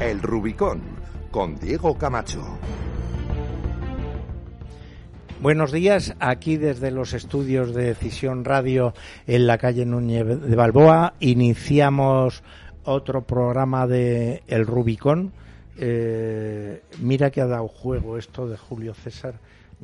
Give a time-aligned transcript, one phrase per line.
[0.00, 0.80] El Rubicón
[1.32, 2.40] con Diego Camacho.
[5.40, 8.94] Buenos días, aquí desde los estudios de Decisión Radio
[9.26, 12.44] en la calle Núñez de Balboa iniciamos
[12.84, 15.32] otro programa de El Rubicón.
[15.76, 19.34] Eh, mira que ha dado juego esto de Julio César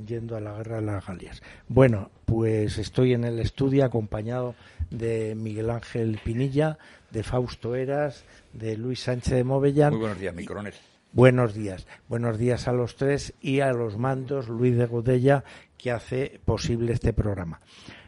[0.06, 1.42] yendo a la guerra de las Galias.
[1.68, 4.54] Bueno, pues estoy en el estudio acompañado
[4.90, 6.78] de Miguel Ángel Pinilla,
[7.14, 9.92] de Fausto Eras, de Luis Sánchez de Movellán.
[9.92, 10.74] Muy buenos días, mi coronel.
[11.12, 11.86] Buenos días.
[12.08, 15.44] Buenos días a los tres y a los mandos Luis de Godella,
[15.78, 17.60] que hace posible este programa.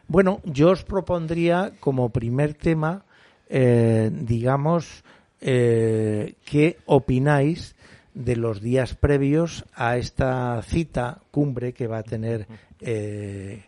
[0.09, 3.05] Bueno, yo os propondría como primer tema,
[3.49, 5.05] eh, digamos,
[5.41, 7.77] eh, qué opináis
[8.13, 12.49] de los días previos a esta cita cumbre que va a tener
[12.81, 13.67] eh,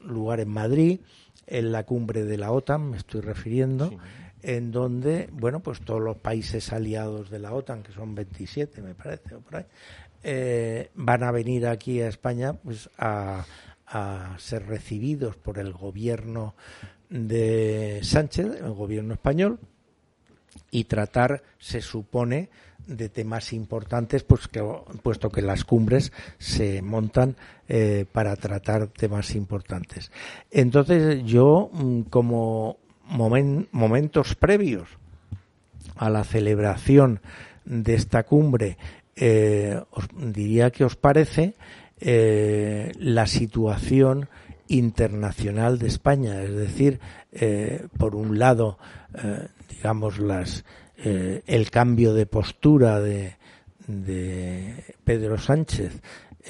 [0.00, 1.00] lugar en Madrid,
[1.46, 3.92] en la cumbre de la OTAN, me estoy refiriendo
[4.42, 8.94] en donde, bueno, pues todos los países aliados de la OTAN, que son 27, me
[8.94, 9.36] parece,
[10.24, 13.44] eh, van a venir aquí a España pues a,
[14.38, 16.54] ser recibidos por el gobierno
[17.10, 19.58] de Sánchez, el gobierno español,
[20.70, 22.48] y tratar, se supone,
[22.86, 24.64] de temas importantes, pues que,
[25.02, 27.36] puesto que las cumbres se montan
[27.68, 30.10] eh, para tratar temas importantes.
[30.50, 32.02] Entonces, yo, mm,
[33.08, 34.88] momentos previos
[35.96, 37.20] a la celebración
[37.64, 38.76] de esta cumbre,
[39.16, 41.54] eh, os diría que os parece
[42.00, 44.28] eh, la situación
[44.68, 47.00] internacional de España, es decir,
[47.32, 48.78] eh, por un lado,
[49.68, 50.64] digamos, las,
[50.96, 53.36] el cambio de postura de,
[53.86, 56.00] de Pedro Sánchez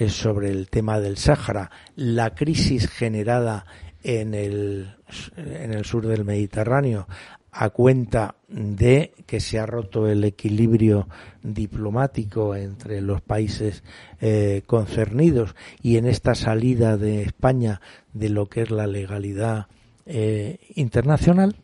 [0.09, 3.67] sobre el tema del Sáhara, la crisis generada
[4.03, 4.95] en el,
[5.37, 7.07] en el sur del Mediterráneo
[7.53, 11.07] a cuenta de que se ha roto el equilibrio
[11.43, 13.85] diplomático entre los países
[14.23, 17.83] eh, concernidos y en esta salida de España
[18.15, 19.67] de lo que es la legalidad
[20.07, 21.57] eh, internacional.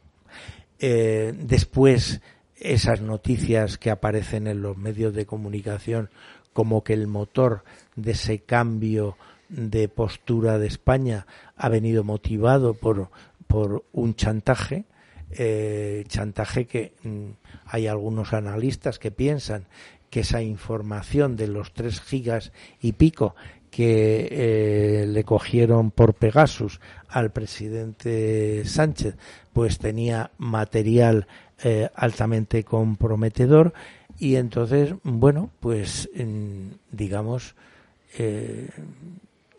[0.79, 2.21] Eh, después,
[2.57, 6.11] esas noticias que aparecen en los medios de comunicación
[6.53, 7.65] como que el motor
[7.97, 9.17] de ese cambio
[9.49, 11.27] de postura de España
[11.57, 13.11] ha venido motivado por,
[13.47, 14.85] por un chantaje,
[15.31, 17.31] eh, chantaje que mm,
[17.67, 19.67] hay algunos analistas que piensan
[20.11, 23.35] que esa información de los tres gigas y pico
[23.71, 29.17] que eh, le cogieron por Pegasus al presidente Sánchez,
[29.53, 31.27] pues tenía material
[31.63, 33.75] eh, altamente comprometedor
[34.19, 37.55] y entonces, bueno, pues mm, digamos,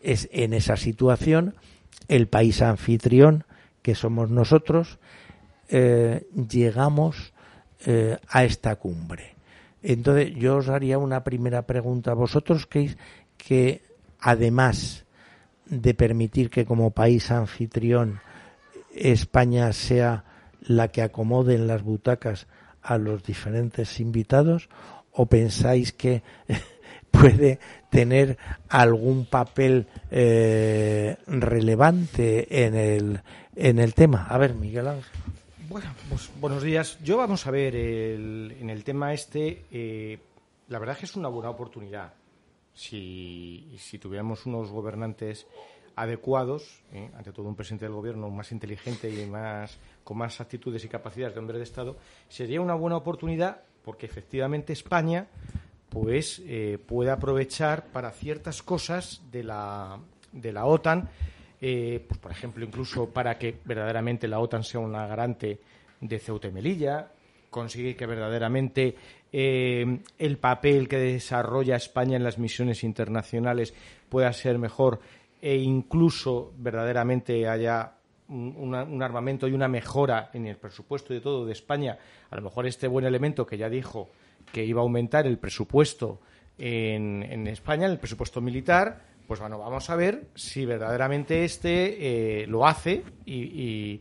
[0.02, 1.54] es en esa situación
[2.08, 3.44] el país anfitrión
[3.82, 4.98] que somos nosotros
[5.68, 7.32] eh, llegamos
[7.86, 9.36] eh, a esta cumbre.
[9.82, 12.12] Entonces yo os haría una primera pregunta.
[12.14, 12.98] ¿Vosotros creéis
[13.38, 13.82] que
[14.18, 15.04] además
[15.66, 18.20] de permitir que como país anfitrión
[18.94, 20.24] España sea
[20.60, 22.48] la que acomode en las butacas
[22.82, 24.68] a los diferentes invitados
[25.12, 26.22] o pensáis que
[27.10, 33.20] puede tener algún papel eh, relevante en el,
[33.56, 34.26] en el tema.
[34.28, 35.20] A ver, Miguel Ángel.
[35.68, 36.98] Bueno, pues buenos días.
[37.02, 40.18] Yo vamos a ver en el tema este, eh,
[40.68, 42.14] la verdad es que es una buena oportunidad.
[42.72, 45.46] Si, si tuviéramos unos gobernantes
[45.96, 50.84] adecuados, eh, ante todo un presidente del gobierno más inteligente y más con más actitudes
[50.84, 51.96] y capacidades de hombre de Estado,
[52.28, 55.26] sería una buena oportunidad porque efectivamente España
[55.90, 59.98] pues eh, puede aprovechar para ciertas cosas de la,
[60.32, 61.10] de la OTAN,
[61.60, 65.58] eh, pues por ejemplo, incluso para que verdaderamente la OTAN sea una garante
[66.00, 67.10] de Ceuta y Melilla,
[67.50, 68.94] conseguir que verdaderamente
[69.32, 73.74] eh, el papel que desarrolla España en las misiones internacionales
[74.08, 75.00] pueda ser mejor
[75.42, 77.94] e incluso verdaderamente haya
[78.28, 81.98] un, un, armamento y una mejora en el presupuesto de todo de España,
[82.30, 84.10] a lo mejor este buen elemento que ya dijo
[84.52, 86.20] que iba a aumentar el presupuesto
[86.58, 92.46] en, en España, el presupuesto militar, pues bueno, vamos a ver si verdaderamente este eh,
[92.48, 94.00] lo hace y,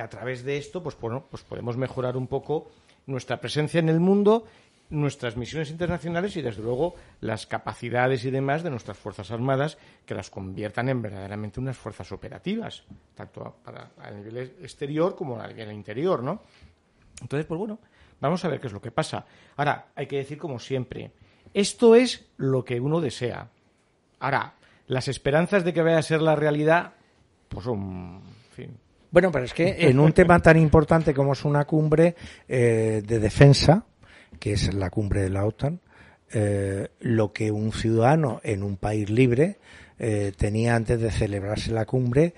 [0.00, 2.72] a través de esto, pues bueno, pues podemos mejorar un poco
[3.06, 4.44] nuestra presencia en el mundo,
[4.90, 10.16] nuestras misiones internacionales y desde luego las capacidades y demás de nuestras fuerzas armadas que
[10.16, 12.82] las conviertan en verdaderamente unas fuerzas operativas,
[13.14, 16.42] tanto para, a nivel exterior como a nivel interior, ¿no?
[17.22, 17.78] Entonces, pues bueno,
[18.20, 19.26] Vamos a ver qué es lo que pasa.
[19.56, 21.12] Ahora, hay que decir como siempre,
[21.52, 23.48] esto es lo que uno desea.
[24.20, 24.54] Ahora,
[24.86, 26.92] las esperanzas de que vaya a ser la realidad,
[27.48, 28.20] pues son,
[29.10, 32.14] Bueno, pero es que en un tema tan importante como es una cumbre
[32.48, 33.84] eh, de defensa,
[34.38, 35.80] que es la cumbre de la OTAN,
[36.32, 39.58] eh, lo que un ciudadano en un país libre
[39.98, 42.34] eh, tenía antes de celebrarse la cumbre,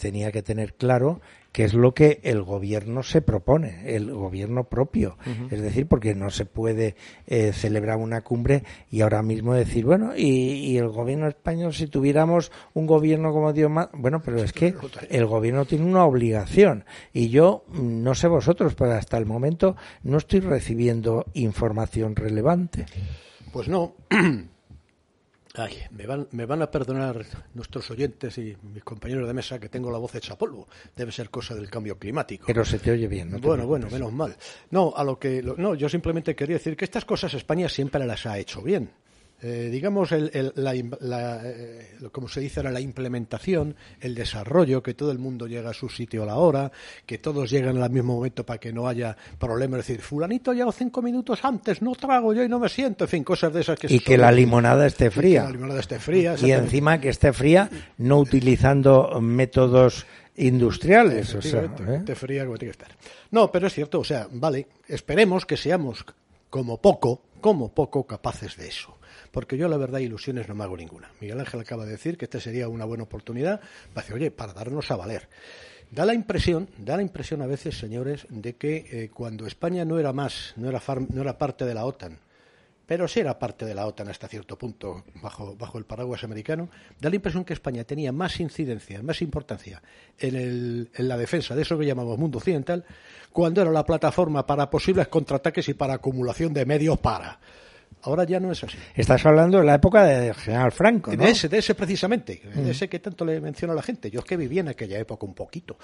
[0.00, 1.20] tenía que tener claro
[1.52, 5.16] que es lo que el gobierno se propone, el gobierno propio.
[5.50, 6.94] Es decir, porque no se puede
[7.26, 12.52] eh, celebrar una cumbre y ahora mismo decir, bueno, y, el gobierno español, si tuviéramos
[12.74, 14.74] un gobierno como Dios más, bueno, pero es que
[15.10, 16.84] el gobierno tiene una obligación.
[17.12, 22.86] Y yo, mm, no sé vosotros, pero hasta el momento no estoy recibiendo información relevante.
[23.52, 23.94] Pues no.
[25.58, 27.24] Ay, me van, me van a perdonar
[27.54, 30.68] nuestros oyentes y mis compañeros de mesa que tengo la voz hecha polvo.
[30.94, 32.44] Debe ser cosa del cambio climático.
[32.46, 33.38] Pero se te oye bien, ¿no?
[33.40, 34.36] Bueno, bueno, menos mal.
[34.70, 35.42] No, a lo que.
[35.42, 38.90] no, yo simplemente quería decir que estas cosas España siempre las ha hecho bien.
[39.40, 45.12] Eh, digamos, el, la, eh, como se dice ahora, la implementación, el desarrollo, que todo
[45.12, 46.72] el mundo llega a su sitio a la hora,
[47.06, 49.80] que todos llegan al mismo momento para que no haya problemas.
[49.80, 53.10] Es decir, fulanito llegado cinco minutos antes, no trago yo y no me siento, en
[53.10, 53.86] fin, cosas de esas que...
[53.94, 55.44] Y que la limonada esté fría.
[55.44, 56.34] la limonada esté fría.
[56.42, 60.04] Y encima que esté fría, no utilizando métodos
[60.34, 61.32] industriales.
[61.36, 61.96] O sea, ¿eh?
[61.98, 62.98] esté fría como tiene que estar.
[63.30, 66.04] No, pero es cierto, o sea, vale, esperemos que seamos
[66.50, 68.97] como poco, como poco capaces de eso
[69.30, 71.10] porque yo la verdad ilusiones no me hago ninguna.
[71.20, 73.60] Miguel Ángel acaba de decir que esta sería una buena oportunidad
[73.92, 75.28] para decir, oye, para darnos a valer.
[75.90, 79.98] Da la impresión, da la impresión a veces, señores, de que eh, cuando España no
[79.98, 82.18] era más, no era, no era parte de la OTAN,
[82.84, 86.68] pero sí era parte de la OTAN hasta cierto punto, bajo, bajo el paraguas americano,
[87.00, 89.82] da la impresión que España tenía más incidencia, más importancia
[90.18, 92.84] en, el, en la defensa de eso que llamamos mundo occidental,
[93.32, 97.38] cuando era la plataforma para posibles contraataques y para acumulación de medios para.
[98.02, 98.76] Ahora ya no es así.
[98.94, 101.24] Estás hablando de la época de General Franco, ¿no?
[101.24, 102.68] De ese, de ese precisamente, de mm.
[102.68, 104.10] ese que tanto le menciona a la gente.
[104.10, 105.76] Yo es que viví en aquella época un poquito.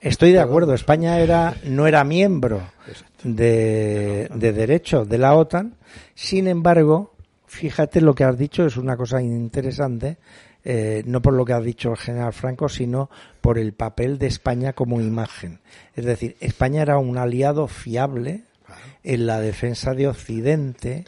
[0.00, 0.74] Estoy de acuerdo.
[0.74, 2.62] España era no era miembro
[3.22, 5.76] de, de derecho de la OTAN.
[6.14, 7.14] Sin embargo,
[7.46, 10.18] fíjate lo que has dicho, es una cosa interesante.
[10.66, 13.10] Eh, no por lo que ha dicho el general Franco, sino
[13.42, 15.60] por el papel de España como imagen.
[15.94, 18.44] Es decir, España era un aliado fiable
[19.02, 21.04] en la defensa de Occidente,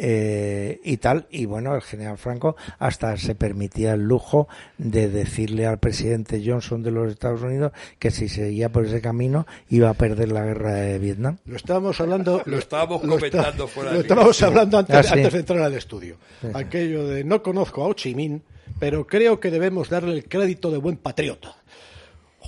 [0.00, 1.26] eh, y tal.
[1.30, 4.48] Y bueno, el general Franco hasta se permitía el lujo
[4.78, 9.46] de decirle al presidente Johnson de los Estados Unidos que si seguía por ese camino
[9.68, 11.38] iba a perder la guerra de Vietnam.
[11.44, 12.42] Lo estábamos hablando.
[12.46, 16.16] Lo estábamos comentando fuera Lo estábamos hablando antes, ah, antes, de entrar al estudio.
[16.54, 18.42] Aquello de no conozco a Ho Chi Minh,
[18.78, 21.57] pero creo que debemos darle el crédito de buen patriota.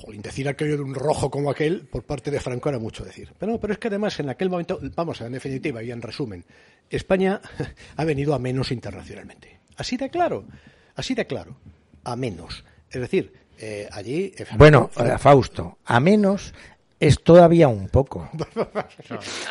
[0.00, 3.32] Jolín, decir aquello de un rojo como aquel por parte de Franco era mucho decir.
[3.38, 6.44] Pero, pero es que además en aquel momento, vamos, en definitiva y en resumen,
[6.88, 7.40] España
[7.96, 9.60] ha venido a menos internacionalmente.
[9.76, 10.44] Así de claro,
[10.96, 11.56] así de claro,
[12.04, 12.64] a menos.
[12.90, 14.32] Es decir, eh, allí.
[14.36, 16.54] Eh, bueno, Fausto, a menos
[17.00, 18.28] es todavía un poco.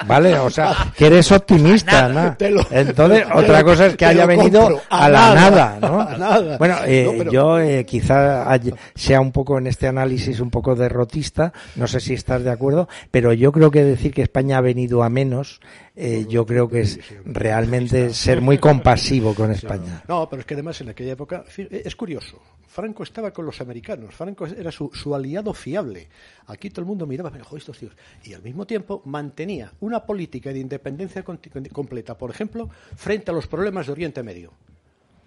[0.05, 0.37] ¿Vale?
[0.37, 2.37] O sea, que eres optimista, ¿no?
[2.69, 6.57] Entonces, otra cosa es que haya venido a, la nada, ¿no?
[6.59, 8.47] Bueno, eh, yo eh, quizá
[8.93, 12.87] sea un poco en este análisis un poco derrotista, no sé si estás de acuerdo,
[13.09, 15.59] pero yo creo que decir que España ha venido a menos
[16.01, 20.01] eh, yo creo que es realmente ser muy compasivo con España.
[20.07, 24.15] No, pero es que además en aquella época, es curioso, Franco estaba con los americanos,
[24.15, 26.07] Franco era su, aliado fiable.
[26.47, 27.91] Aquí todo el mundo miraba, pero estos tíos.
[28.23, 33.47] Y al mismo tiempo mantenía una política de independencia completa, por ejemplo, frente a los
[33.47, 34.53] problemas de Oriente Medio.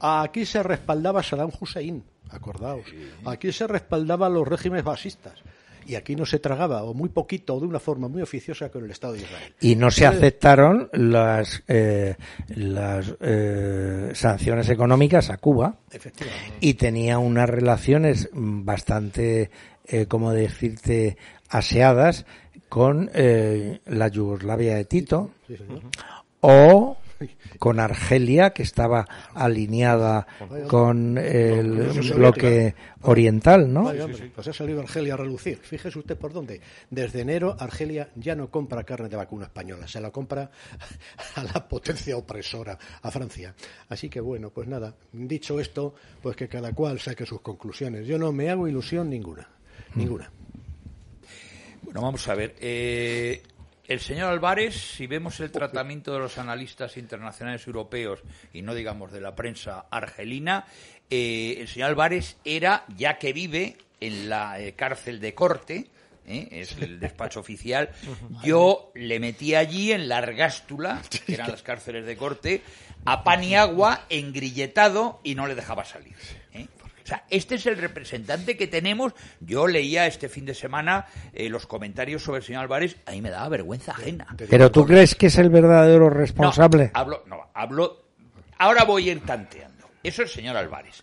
[0.01, 2.87] Aquí se respaldaba Saddam Hussein, acordaos.
[3.27, 5.43] Aquí se respaldaba los regímenes basistas
[5.87, 8.85] y aquí no se tragaba o muy poquito o de una forma muy oficiosa con
[8.85, 9.55] el Estado de Israel.
[9.61, 12.17] Y no se aceptaron las, eh,
[12.49, 15.77] las eh, sanciones económicas a Cuba.
[16.61, 19.51] Y tenía unas relaciones bastante,
[19.87, 21.17] eh, como decirte,
[21.49, 22.25] aseadas
[22.69, 25.31] con la Yugoslavia de Tito.
[26.41, 26.97] o
[27.59, 30.27] con Argelia, que estaba alineada
[30.69, 33.93] con el bloque oriental, ¿no?
[34.35, 35.59] pues ha salido Argelia a relucir.
[35.59, 36.61] Fíjese usted por dónde.
[36.91, 40.51] Desde enero Argelia ya no compra carne de vacuna española, se la compra
[41.37, 43.55] a la potencia opresora, a Francia.
[43.89, 48.07] Así que bueno, pues nada, dicho esto, pues que cada cual saque sus conclusiones.
[48.07, 49.49] Yo no me hago ilusión ninguna,
[49.95, 50.31] ninguna.
[51.83, 52.55] Bueno, vamos a ver.
[52.61, 53.43] Eh,
[53.93, 58.21] el señor Álvarez, si vemos el tratamiento de los analistas internacionales europeos
[58.53, 60.67] y no digamos de la prensa argelina,
[61.11, 65.87] eh, el señor Álvarez era, ya que vive en la eh, cárcel de corte,
[66.27, 66.49] ¿eh?
[66.51, 67.91] es el despacho oficial,
[68.43, 72.63] yo le metí allí en la argástula, que eran las cárceles de corte,
[73.05, 76.17] a pan y agua, engrilletado y no le dejaba salir.
[77.05, 79.13] O sea, este es el representante que tenemos.
[79.41, 83.31] Yo leía este fin de semana eh, los comentarios sobre el señor Álvarez, ahí me
[83.31, 84.27] daba vergüenza ajena.
[84.37, 86.91] Pero tú crees que es el verdadero responsable?
[86.95, 88.03] No, hablo, no, hablo.
[88.59, 89.87] Ahora voy a ir tanteando.
[90.03, 91.03] Eso es el señor Álvarez.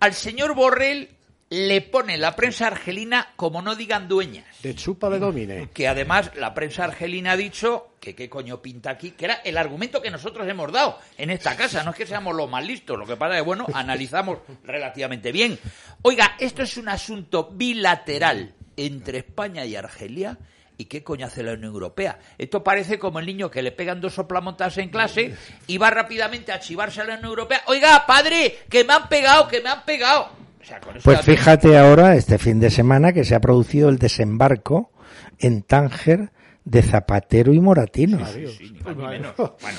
[0.00, 1.17] Al señor Borrell
[1.50, 4.44] le pone la prensa argelina como no digan dueñas.
[4.62, 5.70] De chupa de domine.
[5.72, 9.56] Que además la prensa argelina ha dicho que qué coño pinta aquí, que era el
[9.56, 11.82] argumento que nosotros hemos dado en esta casa.
[11.84, 15.32] No es que seamos los más listos, lo que pasa es que, bueno, analizamos relativamente
[15.32, 15.58] bien.
[16.02, 20.38] Oiga, esto es un asunto bilateral entre España y Argelia.
[20.80, 22.20] ¿Y qué coño hace la Unión Europea?
[22.38, 25.34] Esto parece como el niño que le pegan dos soplamontas en clase
[25.66, 27.62] y va rápidamente a chivarse a la Unión Europea.
[27.66, 30.30] Oiga, padre, que me han pegado, que me han pegado.
[30.60, 33.88] O sea, con eso Pues fíjate ahora, este fin de semana, que se ha producido
[33.88, 34.90] el desembarco
[35.38, 36.30] en Tánger
[36.64, 38.28] de Zapatero y Moratinos.
[38.30, 39.34] Sí, ni más ni menos.
[39.36, 39.78] Bueno,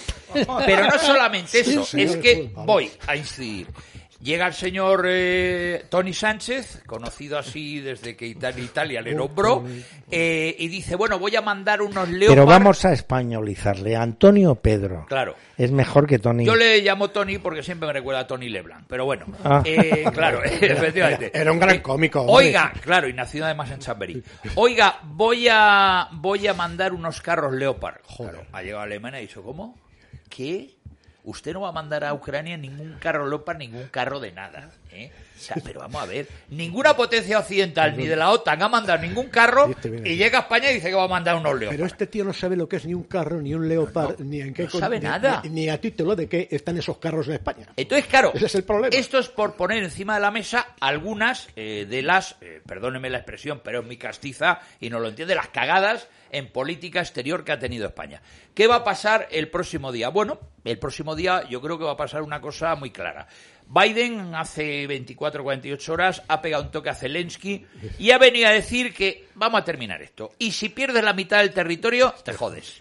[0.65, 3.67] pero no solamente eso, Sí, es que voy a incidir.
[4.21, 9.63] Llega el señor eh, Tony Sánchez, conocido así desde que Italia, Italia le nombró,
[10.11, 12.27] eh, y dice, bueno, voy a mandar unos leopards.
[12.33, 13.95] Pero vamos a españolizarle.
[13.95, 15.05] Antonio Pedro.
[15.07, 15.35] Claro.
[15.57, 16.43] Es mejor que Tony.
[16.45, 19.61] Yo le llamo Tony porque siempre me recuerda a Tony Leblanc, pero bueno, Ah.
[19.63, 21.31] eh, claro, efectivamente.
[21.33, 22.47] Era un gran Eh, cómico, hombre.
[22.47, 24.21] Oiga, claro, y nacido además en Chamberí.
[24.55, 28.01] Oiga, voy a voy a mandar unos carros Leopard.
[28.17, 29.77] Claro, ha llegado a Alemania y ha dicho, ¿cómo?
[30.29, 30.75] ¿Qué?
[31.29, 34.71] Usted no va a mandar a Ucrania ningún carro Leopard, ningún carro de nada.
[34.91, 35.11] ¿eh?
[35.37, 38.99] O sea, pero vamos a ver, ninguna potencia occidental ni de la OTAN ha mandado
[39.01, 41.75] ningún carro y llega a España y dice que va a mandar unos Leopard.
[41.77, 44.41] Pero este tío no sabe lo que es ni un carro, ni un leopard, ni
[44.41, 45.39] en qué no con- sabe ni- nada.
[45.45, 47.67] Ni, ni a título de qué están esos carros en España.
[47.77, 48.89] Entonces, claro, Ese es el problema.
[48.97, 53.19] esto es por poner encima de la mesa algunas eh, de las, eh, perdóneme la
[53.19, 57.51] expresión, pero es mi castiza y no lo entiende, las cagadas en política exterior que
[57.51, 58.21] ha tenido España.
[58.53, 60.09] ¿Qué va a pasar el próximo día?
[60.09, 63.27] Bueno, el próximo día yo creo que va a pasar una cosa muy clara.
[63.71, 67.65] Biden hace 24 48 horas ha pegado un toque a Zelensky
[67.99, 70.31] y ha venido a decir que vamos a terminar esto.
[70.39, 72.79] Y si pierdes la mitad del territorio, te jodes.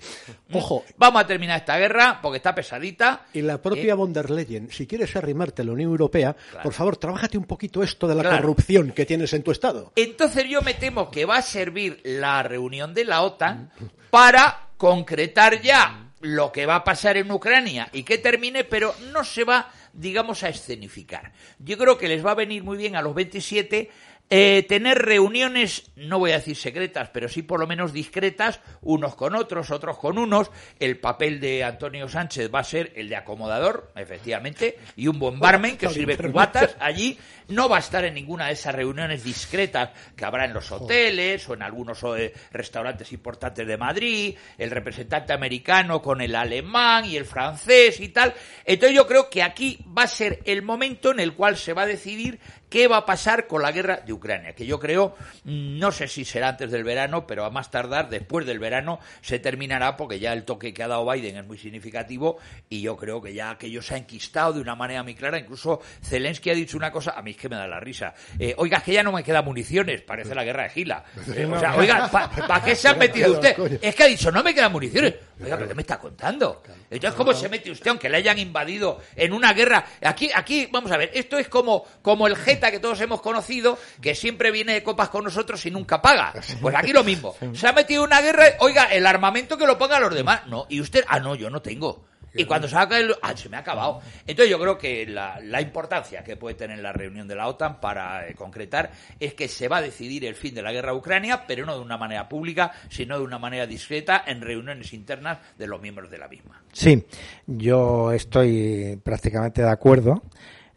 [0.52, 0.84] Ojo.
[0.96, 3.26] Vamos a terminar esta guerra porque está pesadita.
[3.34, 6.72] Y la propia Eh, von der Leyen, si quieres arrimarte a la Unión Europea, por
[6.72, 8.38] favor, trabájate un poquito esto de la Claro.
[8.38, 9.92] corrupción que tienes en tu Estado.
[9.94, 13.70] Entonces yo me temo que va a servir la reunión de la OTAN
[14.10, 19.22] para concretar ya lo que va a pasar en Ucrania y que termine, pero no
[19.22, 21.32] se va, digamos, a escenificar.
[21.58, 23.90] Yo creo que les va a venir muy bien a los 27
[24.30, 29.14] eh, tener reuniones, no voy a decir secretas, pero sí por lo menos discretas, unos
[29.14, 30.50] con otros, otros con unos.
[30.78, 35.38] El papel de Antonio Sánchez va a ser el de acomodador, efectivamente, y un buen
[35.38, 37.18] barman que sirve cubatas allí.
[37.48, 41.48] No va a estar en ninguna de esas reuniones discretas que habrá en los hoteles
[41.48, 47.16] o en algunos eh, restaurantes importantes de Madrid, el representante americano con el alemán y
[47.16, 48.34] el francés y tal.
[48.66, 51.82] Entonces yo creo que aquí va a ser el momento en el cual se va
[51.82, 55.92] a decidir qué va a pasar con la guerra de Ucrania, que yo creo, no
[55.92, 59.96] sé si será antes del verano, pero a más tardar, después del verano, se terminará
[59.96, 63.34] porque ya el toque que ha dado Biden es muy significativo y yo creo que
[63.34, 65.38] ya aquello se ha enquistado de una manera muy clara.
[65.38, 68.14] Incluso Zelensky ha dicho una cosa, a mí es que me da la risa.
[68.38, 71.04] Eh, oiga, es que ya no me quedan municiones, parece la guerra de Gila.
[71.34, 73.78] Eh, o sea, oiga, ¿para qué se ha metido usted?
[73.82, 75.14] Es que ha dicho, no me quedan municiones.
[75.40, 76.62] Oiga, pero ¿qué me está contando?
[76.90, 79.84] Entonces, ¿cómo se mete usted, aunque le hayan invadido en una guerra?
[80.02, 84.14] Aquí, aquí, vamos a ver, esto es como, como el Que todos hemos conocido, que
[84.14, 86.34] siempre viene de copas con nosotros y nunca paga.
[86.60, 87.34] Pues aquí lo mismo.
[87.54, 90.46] Se ha metido una guerra, oiga, el armamento que lo pongan los demás.
[90.46, 92.04] No, y usted, ah, no, yo no tengo.
[92.34, 94.00] Y cuando se va a caer, ah, se me ha acabado.
[94.26, 97.80] Entonces yo creo que la, la importancia que puede tener la reunión de la OTAN
[97.80, 100.94] para eh, concretar es que se va a decidir el fin de la guerra a
[100.94, 105.38] Ucrania, pero no de una manera pública, sino de una manera discreta en reuniones internas
[105.56, 106.62] de los miembros de la misma.
[106.72, 107.04] Sí,
[107.46, 110.22] yo estoy prácticamente de acuerdo.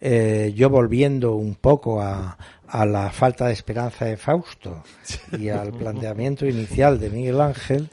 [0.03, 4.84] Eh, yo volviendo un poco a, a la falta de esperanza de Fausto
[5.38, 7.89] y al planteamiento inicial de Miguel Ángel,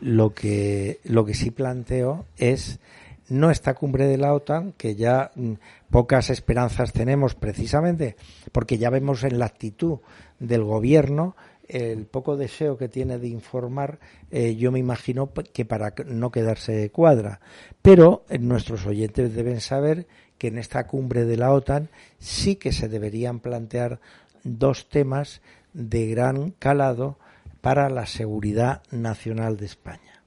[0.00, 2.80] lo que, lo que sí planteo es
[3.28, 5.52] no esta cumbre de la OTAN, que ya mm,
[5.90, 8.16] pocas esperanzas tenemos precisamente
[8.50, 10.00] porque ya vemos en la actitud
[10.40, 11.36] del gobierno
[11.68, 13.98] el poco deseo que tiene de informar,
[14.30, 17.40] eh, yo me imagino que para no quedarse de cuadra.
[17.80, 20.06] Pero eh, nuestros oyentes deben saber
[20.42, 24.00] que en esta cumbre de la OTAN sí que se deberían plantear
[24.42, 25.40] dos temas
[25.72, 27.16] de gran calado
[27.60, 30.24] para la seguridad nacional de España.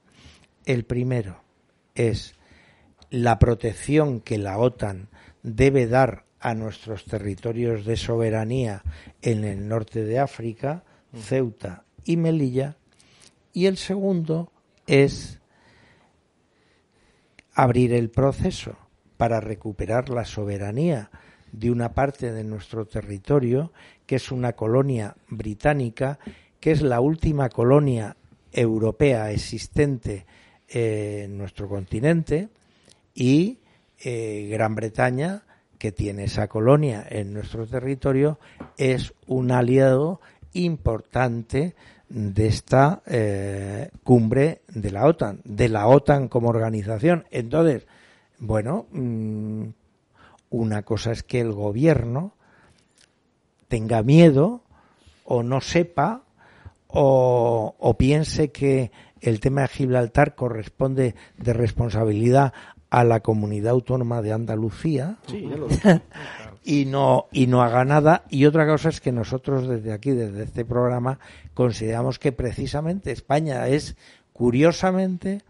[0.64, 1.42] El primero
[1.94, 2.34] es
[3.10, 5.10] la protección que la OTAN
[5.42, 8.84] debe dar a nuestros territorios de soberanía
[9.20, 10.82] en el norte de África,
[11.14, 12.78] Ceuta y Melilla.
[13.52, 14.50] Y el segundo
[14.86, 15.40] es
[17.52, 18.78] abrir el proceso
[19.16, 21.10] para recuperar la soberanía
[21.52, 23.72] de una parte de nuestro territorio,
[24.06, 26.18] que es una colonia británica,
[26.60, 28.16] que es la última colonia
[28.52, 30.26] europea existente
[30.68, 32.48] en nuestro continente,
[33.14, 33.58] y
[34.00, 35.42] eh, Gran Bretaña,
[35.78, 38.38] que tiene esa colonia en nuestro territorio,
[38.76, 40.20] es un aliado
[40.52, 41.74] importante
[42.08, 47.24] de esta eh, cumbre de la OTAN, de la OTAN como organización.
[47.30, 47.86] Entonces,
[48.38, 49.64] bueno, mm,
[50.50, 52.34] una cosa es que el gobierno
[53.68, 54.62] tenga miedo
[55.24, 56.22] o no sepa
[56.88, 62.52] o, o piense que el tema de Gibraltar corresponde de responsabilidad
[62.90, 65.16] a la comunidad autónoma de Andalucía
[66.64, 68.24] y no y no haga nada.
[68.30, 71.18] Y otra cosa es que nosotros desde aquí desde este programa
[71.54, 73.96] consideramos que precisamente España es
[74.32, 75.42] curiosamente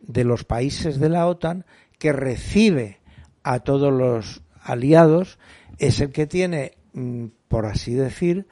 [0.00, 1.64] de los países de la OTAN
[1.98, 3.00] que recibe
[3.42, 5.38] a todos los aliados
[5.78, 8.46] es el que tiene mm, por así decir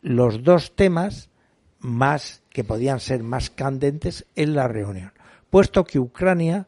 [0.00, 1.30] los dos temas
[1.78, 5.12] más que podían ser más candentes en la reunión.
[5.50, 6.66] Puesto que Ucrania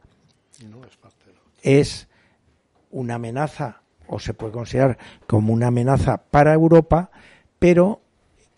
[1.62, 2.08] es
[2.90, 7.10] una amenaza o se puede considerar como una amenaza para Europa,
[7.58, 8.02] pero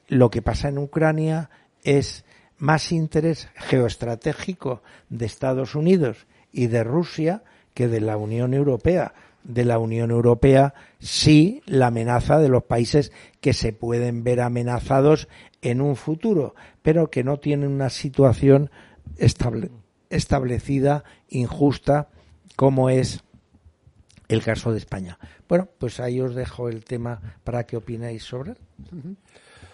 [0.09, 1.51] lo que pasa en Ucrania
[1.83, 2.25] es
[2.59, 7.43] más interés geoestratégico de Estados Unidos y de Rusia
[7.75, 9.13] que de la Unión Europea.
[9.45, 15.29] De la Unión Europea sí la amenaza de los países que se pueden ver amenazados
[15.61, 18.71] en un futuro, pero que no tienen una situación
[20.09, 22.09] establecida, injusta,
[22.57, 23.23] como es
[24.29, 25.19] el caso de España.
[25.47, 28.59] Bueno, pues ahí os dejo el tema para que opinéis sobre él.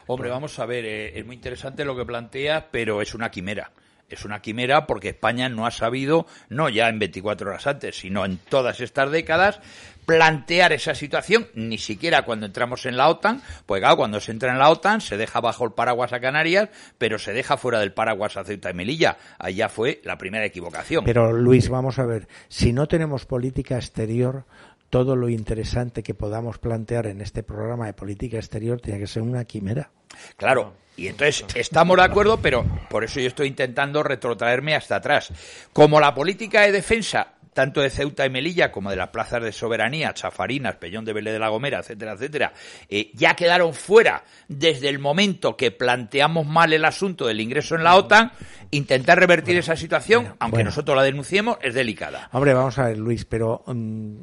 [0.09, 3.71] Hombre, vamos a ver, eh, es muy interesante lo que plantea, pero es una quimera.
[4.13, 8.25] Es una quimera porque España no ha sabido, no ya en 24 horas antes, sino
[8.25, 9.61] en todas estas décadas,
[10.07, 14.53] plantear esa situación, ni siquiera cuando entramos en la OTAN, pues claro, cuando se entra
[14.53, 17.93] en la OTAN se deja bajo el paraguas a Canarias, pero se deja fuera del
[17.93, 19.17] paraguas a Ceuta y Melilla.
[19.39, 21.05] Allá fue la primera equivocación.
[21.05, 24.45] Pero Luis, vamos a ver, si no tenemos política exterior,
[24.91, 29.23] todo lo interesante que podamos plantear en este programa de política exterior tiene que ser
[29.23, 29.91] una quimera.
[30.37, 35.33] Claro, y entonces estamos de acuerdo, pero por eso yo estoy intentando retrotraerme hasta atrás.
[35.73, 39.53] Como la política de defensa tanto de Ceuta y Melilla como de las plazas de
[39.53, 42.53] soberanía, Chafarinas, Peñón de Vélez de la Gomera, etcétera, etcétera,
[42.89, 47.85] eh, ya quedaron fuera desde el momento que planteamos mal el asunto del ingreso en
[47.85, 48.33] la OTAN,
[48.71, 52.29] intentar revertir esa situación, aunque nosotros la denunciemos, es delicada.
[52.33, 54.15] Hombre, vamos a ver, Luis, pero mm,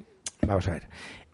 [0.41, 0.89] vamos a ver.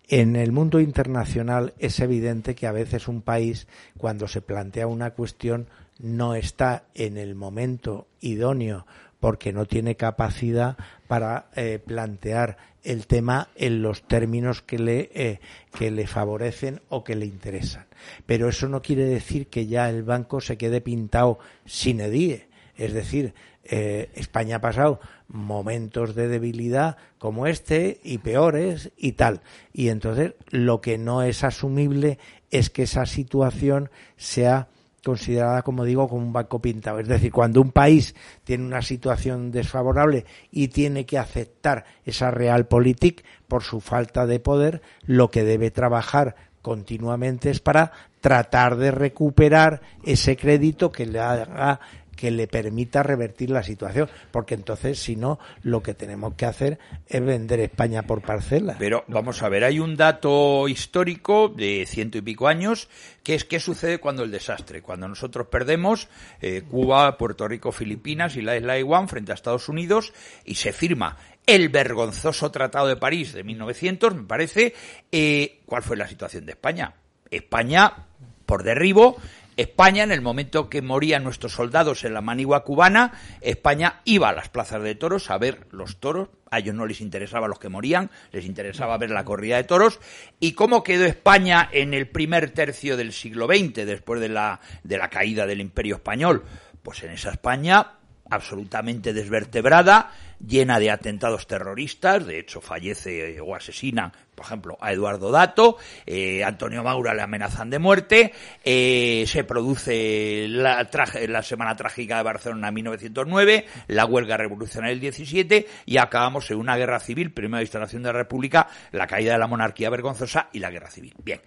[0.07, 5.11] En el mundo internacional es evidente que a veces un país, cuando se plantea una
[5.11, 5.67] cuestión,
[5.99, 8.85] no está en el momento idóneo
[9.19, 15.39] porque no tiene capacidad para eh, plantear el tema en los términos que le, eh,
[15.75, 17.87] que le favorecen o que le interesan.
[18.27, 22.47] Pero eso no quiere decir que ya el banco se quede pintado sin edie.
[22.77, 23.33] Es decir,
[23.65, 29.41] eh, España ha pasado momentos de debilidad como este y peores y tal.
[29.73, 32.19] Y entonces lo que no es asumible
[32.51, 34.67] es que esa situación sea
[35.03, 36.99] considerada, como digo, como un banco pintado.
[36.99, 43.23] Es decir, cuando un país tiene una situación desfavorable y tiene que aceptar esa realpolitik
[43.47, 49.81] por su falta de poder, lo que debe trabajar continuamente es para tratar de recuperar
[50.03, 51.79] ese crédito que le haga
[52.15, 56.79] que le permita revertir la situación, porque entonces, si no, lo que tenemos que hacer
[57.07, 58.75] es vender España por parcela.
[58.79, 62.87] Pero vamos a ver, hay un dato histórico de ciento y pico años,
[63.23, 66.07] que es qué sucede cuando el desastre, cuando nosotros perdemos
[66.41, 70.13] eh, Cuba, Puerto Rico, Filipinas y la isla de frente a Estados Unidos
[70.45, 74.73] y se firma el vergonzoso Tratado de París de 1900, me parece.
[75.11, 76.95] Eh, ¿Cuál fue la situación de España?
[77.29, 78.07] España,
[78.45, 79.17] por derribo,
[79.57, 84.33] España, en el momento que morían nuestros soldados en la manigua cubana, España iba a
[84.33, 86.29] las plazas de toros a ver los toros.
[86.51, 89.99] A ellos no les interesaba los que morían, les interesaba ver la corrida de toros.
[90.39, 94.97] ¿Y cómo quedó España en el primer tercio del siglo XX, después de la, de
[94.97, 96.43] la caída del Imperio Español?
[96.83, 97.93] Pues en esa España
[98.29, 100.11] absolutamente desvertebrada,
[100.45, 106.43] llena de atentados terroristas, de hecho fallece o asesina, por ejemplo, a Eduardo Dato, eh,
[106.43, 110.87] Antonio Maura le amenazan de muerte, eh, se produce la,
[111.27, 116.57] la Semana Trágica de Barcelona en 1909, la huelga revolucionaria del 17 y acabamos en
[116.57, 120.59] una guerra civil, primera instalación de la República, la caída de la monarquía vergonzosa y
[120.59, 121.13] la guerra civil.
[121.23, 121.41] Bien.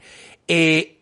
[0.46, 0.97] Eh,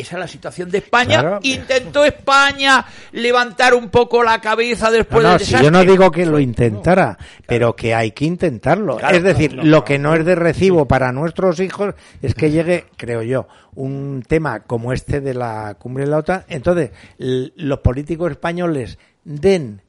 [0.00, 1.20] Esa es la situación de España.
[1.20, 1.38] Claro.
[1.42, 6.10] Intentó España levantar un poco la cabeza No, después no, del si yo no digo
[6.10, 8.96] que lo intentara, pero que hay que intentarlo.
[8.96, 12.50] Claro, es decir, claro, lo que no es de recibo para nuestros hijos es que
[12.50, 16.44] llegue, creo yo, un tema como este de la cumbre de la OTAN.
[16.48, 19.82] Entonces, los políticos españoles den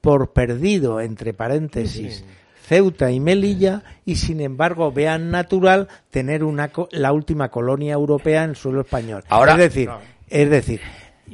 [0.00, 2.24] por perdido, entre paréntesis,
[2.68, 8.44] Ceuta y Melilla y sin embargo vean natural tener una co- la última colonia europea
[8.44, 9.24] en suelo español.
[9.28, 9.88] Ahora- es decir,
[10.28, 10.80] es decir,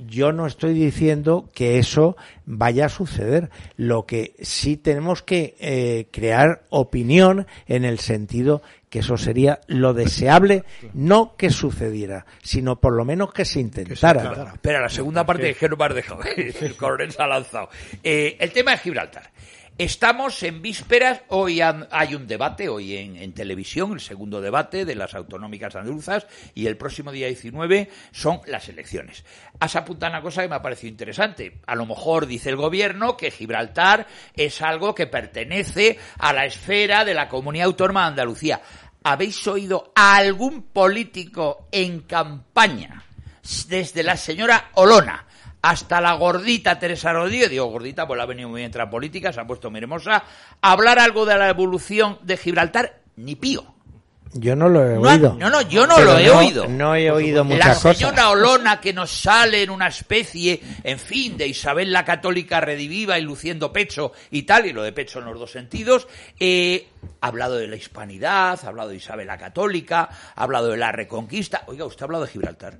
[0.09, 2.17] yo no estoy diciendo que eso
[2.47, 3.51] vaya a suceder.
[3.77, 9.93] Lo que sí tenemos que eh, crear opinión en el sentido que eso sería lo
[9.93, 14.23] deseable, no que sucediera, sino por lo menos que se intentara.
[14.55, 16.21] Espera, la segunda parte me has dejado.
[16.61, 17.69] El coronel se ha lanzado.
[18.05, 19.31] Eh, el tema de Gibraltar.
[19.77, 24.95] Estamos en vísperas, hoy hay un debate, hoy en, en televisión, el segundo debate de
[24.95, 29.25] las autonómicas andaluzas, y el próximo día 19 son las elecciones.
[29.59, 31.61] Has apuntado una cosa que me ha parecido interesante.
[31.67, 34.07] A lo mejor dice el gobierno que Gibraltar
[34.37, 38.63] es algo que pertenece a la esfera de la comunidad autónoma de Andalucía.
[39.03, 43.03] ¿Habéis oído a algún político en campaña,
[43.67, 45.27] desde la señora Olona
[45.67, 49.33] hasta la gordita Teresa Rodríguez, digo gordita, pues la ha venido muy bien la política,
[49.33, 50.23] se ha puesto muy hermosa,
[50.61, 53.65] hablar algo de la evolución de Gibraltar, ni pío.
[54.35, 55.37] Yo no lo he No, oído.
[55.39, 56.67] no, no, yo no Pero lo he oído.
[56.69, 57.97] No he oído La muchas cosas.
[57.97, 63.19] señora Olona que nos sale en una especie, en fin, de Isabel la Católica rediviva
[63.19, 66.89] y luciendo pecho y tal, y lo de pecho en los dos sentidos, eh,
[67.23, 70.93] ha hablado de la hispanidad, ha hablado de Isabel la Católica, ha hablado de la
[70.93, 71.63] reconquista.
[71.69, 72.77] Oiga, ¿usted ha hablado de Gibraltar?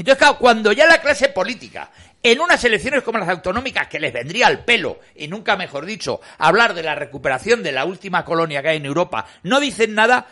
[0.00, 1.90] Entonces, claro, cuando ya la clase política,
[2.22, 6.20] en unas elecciones como las autonómicas, que les vendría al pelo, y nunca mejor dicho,
[6.38, 10.26] hablar de la recuperación de la última colonia que hay en Europa, no dicen nada,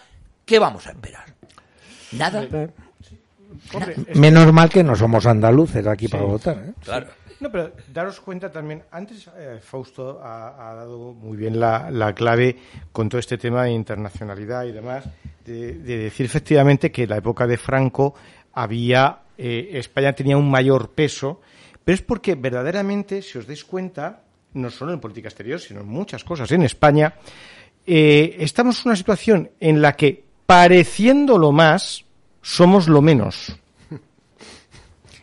[0.47, 1.25] ¿qué vamos a esperar?
[2.13, 2.47] Nada.
[4.15, 6.57] Menos mal que no somos andaluces aquí para votar.
[6.57, 6.73] ¿eh?
[6.83, 7.09] Claro.
[7.41, 12.13] No, pero daros cuenta también, antes eh, Fausto ha, ha dado muy bien la, la
[12.13, 12.57] clave
[12.91, 15.05] con todo este tema de internacionalidad y demás,
[15.45, 18.15] de, de decir efectivamente que en la época de Franco
[18.55, 21.41] había, eh, España tenía un mayor peso,
[21.85, 25.89] pero es porque verdaderamente, si os dais cuenta, no solo en política exterior, sino en
[25.89, 27.15] muchas cosas en España,
[27.87, 32.05] eh, estamos en una situación en la que, pareciéndolo más,
[32.43, 33.57] somos lo menos.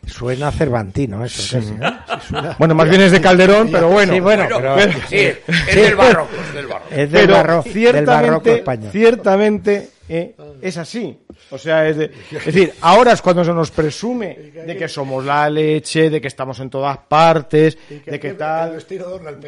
[0.08, 1.58] Suena cervantino eso.
[1.58, 2.56] casi, ¿no?
[2.60, 4.14] Bueno, más bien es de Calderón, pero bueno.
[4.14, 6.90] Sí, bueno, Bueno, pero- sí, es del barroco, es del barroco.
[6.92, 8.92] Es del, pero barro- del barroco ciertamente, español.
[8.92, 11.20] ciertamente eh, es así.
[11.52, 15.24] O sea, es, de- es decir, ahora es cuando se nos presume de que somos
[15.26, 18.78] la leche, de que estamos en todas partes, de que tal,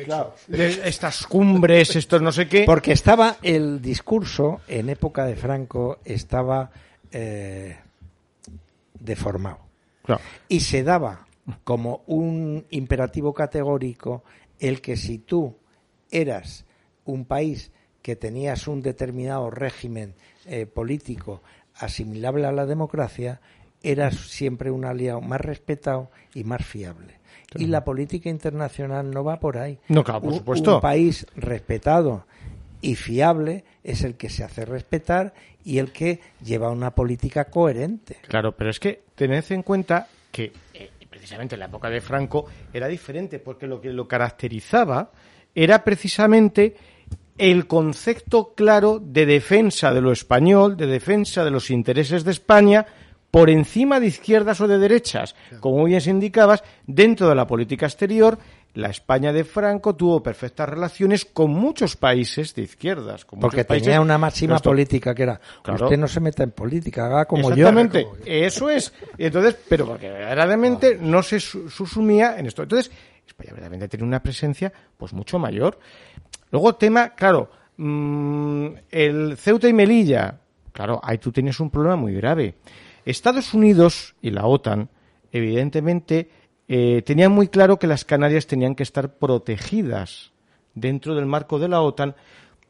[0.05, 2.63] claro, de estas cumbres, estos no sé qué.
[2.65, 6.69] Porque estaba el discurso, en época de Franco, estaba
[7.11, 7.77] eh,
[8.99, 9.59] deformado.
[10.07, 10.21] Claro.
[10.49, 11.27] Y se daba
[11.63, 14.23] como un imperativo categórico
[14.59, 15.55] el que si tú
[16.09, 16.65] eras
[17.05, 20.15] un país que tenías un determinado régimen
[20.45, 21.41] eh, político
[21.75, 23.39] asimilable a la democracia,
[23.83, 27.19] eras siempre un aliado más respetado y más fiable.
[27.55, 29.79] Y la política internacional no va por ahí.
[29.87, 30.75] No, claro, por Un- supuesto.
[30.75, 32.25] Un país respetado
[32.81, 38.17] y fiable es el que se hace respetar y el que lleva una política coherente.
[38.27, 42.45] Claro, pero es que tened en cuenta que eh, precisamente en la época de Franco
[42.71, 45.11] era diferente, porque lo que lo caracterizaba
[45.53, 46.75] era precisamente
[47.37, 52.85] el concepto claro de defensa de lo español, de defensa de los intereses de España
[53.31, 55.35] por encima de izquierdas o de derechas.
[55.59, 58.39] Como bien se indicabas, dentro de la política exterior,
[58.77, 63.25] la España de Franco tuvo perfectas relaciones con muchos países de izquierdas.
[63.25, 65.85] Con Porque países tenía una máxima política que era, Claro.
[65.85, 68.15] usted no se meta en política, haga como Exactamente, yo.
[68.25, 68.93] eso es.
[69.17, 72.61] Y entonces, pero porque verdaderamente no se su- susumía en esto.
[72.63, 72.91] Entonces,
[73.25, 75.79] España verdaderamente tiene una presencia pues mucho mayor.
[76.51, 80.39] Luego, tema, claro, mm, el Ceuta y Melilla,
[80.71, 82.55] claro, ahí tú tienes un problema muy grave.
[83.05, 84.87] Estados Unidos y la OTAN,
[85.31, 86.29] evidentemente,
[86.67, 90.32] eh, tenían muy claro que las Canarias tenían que estar protegidas
[90.73, 92.15] dentro del marco de la OTAN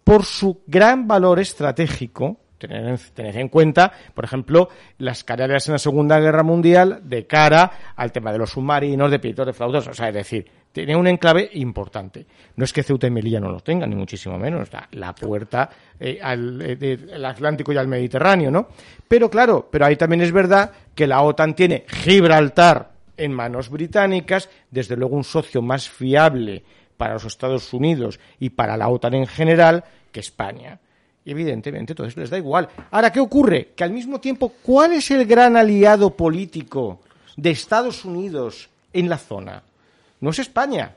[0.03, 2.37] por su gran valor estratégico.
[2.57, 7.27] Tener en, tener en cuenta, por ejemplo, las Canarias en la Segunda Guerra Mundial de
[7.27, 10.95] cara al tema de los submarinos, de pilotos, de flautas, o sea, es decir, tiene
[10.95, 12.25] un enclave importante.
[12.55, 14.73] No es que Ceuta y Melilla no lo tengan, ni muchísimo menos.
[14.73, 18.69] La, la puerta eh, al eh, Atlántico y al Mediterráneo, ¿no?
[19.07, 24.49] Pero claro, pero ahí también es verdad que la OTAN tiene Gibraltar en manos británicas,
[24.71, 26.63] desde luego un socio más fiable
[26.95, 30.79] para los Estados Unidos y para la OTAN en general que España.
[31.25, 32.69] Evidentemente, todo eso les da igual.
[32.91, 33.73] Ahora, ¿qué ocurre?
[33.75, 37.01] Que al mismo tiempo, ¿cuál es el gran aliado político
[37.35, 39.61] de Estados Unidos en la zona?
[40.21, 40.95] No es España.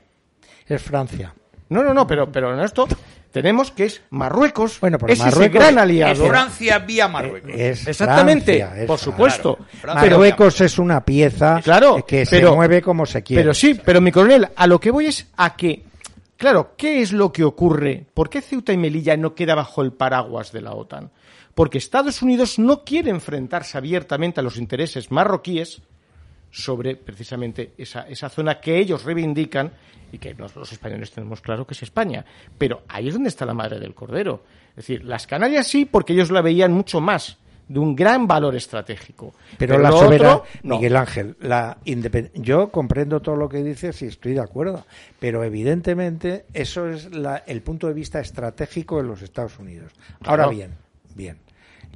[0.67, 1.33] Es Francia.
[1.69, 2.87] No, no, no, pero, pero en esto
[3.31, 4.79] tenemos que es Marruecos.
[4.79, 6.27] Bueno, pero es ese Marruecos gran Es aliado.
[6.27, 7.51] Francia vía Marruecos.
[7.55, 9.57] Es Exactamente, Francia, es por supuesto.
[9.85, 13.41] Marruecos es una pieza Claro, que pero- se mueve como se quiere.
[13.43, 15.83] pero sí, pero mi coronel, a lo que voy es a que,
[16.37, 18.05] claro, ¿qué es lo que ocurre?
[18.13, 21.11] ¿Por qué Ceuta y Melilla no queda bajo el paraguas de la OTAN?
[21.55, 25.81] Porque Estados Unidos no quiere enfrentarse abiertamente a los intereses marroquíes
[26.49, 29.71] sobre precisamente esa, esa zona que ellos reivindican
[30.11, 32.25] y que los, los españoles tenemos claro que es España.
[32.57, 34.43] Pero ahí es donde está la madre del cordero.
[34.71, 38.55] Es decir, las Canarias sí, porque ellos la veían mucho más, de un gran valor
[38.55, 39.33] estratégico.
[39.57, 40.75] Pero, la soberanía, otro, no.
[40.75, 41.77] Miguel Ángel, la
[42.35, 44.85] yo comprendo todo lo que dices y estoy de acuerdo,
[45.19, 49.93] pero evidentemente eso es la- el punto de vista estratégico de los Estados Unidos.
[50.23, 50.49] Ahora Claro.
[50.51, 50.71] bien,
[51.15, 51.37] bien,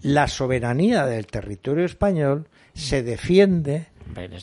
[0.01, 3.88] la soberanía del territorio español se defiende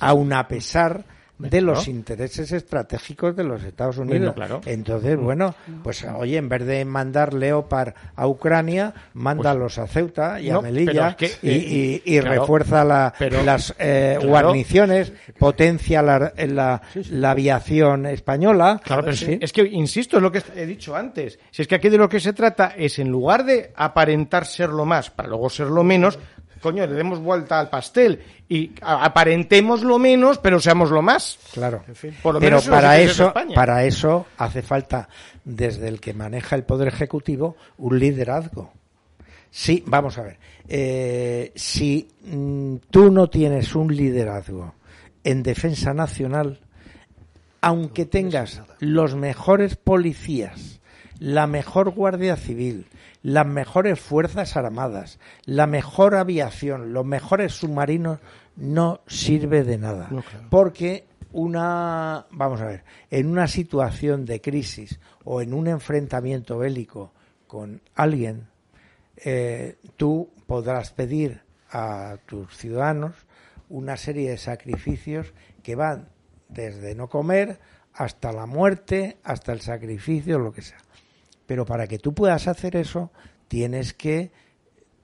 [0.01, 1.05] aun a pesar
[1.39, 4.35] de los intereses estratégicos de los Estados Bueno, Unidos.
[4.35, 4.61] claro.
[4.65, 10.51] Entonces, bueno, pues oye, en vez de mandar Leopard a Ucrania, mándalos a Ceuta y
[10.51, 14.15] a Melilla pero es que, y, eh, y- y claro, refuerza la- pero- las eh,
[14.21, 14.29] claro.
[14.29, 18.81] guarniciones, potencia la, la- la aviación española.
[18.85, 19.39] Claro, pero Sí.
[19.41, 21.41] es que, insisto, es lo que he dicho antes.
[21.51, 24.85] Si es que aquí de lo que se trata es, en lugar de aparentar serlo
[24.85, 26.19] más para luego serlo menos,
[26.63, 31.39] coño, le demos vuelta al pastel y aparentemos lo menos, pero seamos lo más.
[31.53, 31.85] Claro.
[32.23, 35.09] Por lo Pero menos para eso, para eso hace falta,
[35.45, 38.73] desde el que maneja el Poder Ejecutivo, un liderazgo.
[39.51, 40.39] Sí, vamos a ver.
[40.69, 44.75] Eh, si mm, tú no tienes un liderazgo
[45.25, 46.61] en defensa nacional,
[47.61, 50.81] aunque tengas los mejores policías,
[51.19, 52.87] la mejor Guardia Civil,
[53.23, 58.19] las mejores Fuerzas Armadas, la mejor aviación, los mejores submarinos,
[58.57, 60.11] no sirve de nada.
[60.51, 67.13] Porque una, vamos a ver, en una situación de crisis o en un enfrentamiento bélico
[67.47, 68.49] con alguien,
[69.17, 73.15] eh, tú podrás pedir a tus ciudadanos
[73.69, 75.33] una serie de sacrificios
[75.63, 76.09] que van
[76.49, 77.59] desde no comer
[77.95, 80.79] hasta la muerte, hasta el sacrificio, lo que sea.
[81.47, 83.11] Pero para que tú puedas hacer eso,
[83.49, 84.31] tienes que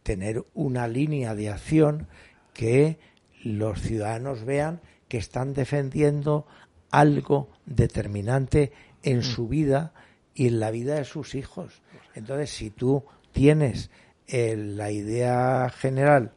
[0.03, 2.09] tener una línea de acción
[2.55, 2.98] que
[3.42, 6.46] los ciudadanos vean que están defendiendo
[6.90, 8.72] algo determinante
[9.03, 9.92] en su vida
[10.35, 11.83] y en la vida de sus hijos.
[12.14, 13.90] Entonces, si tú tienes
[14.27, 16.33] eh, la idea general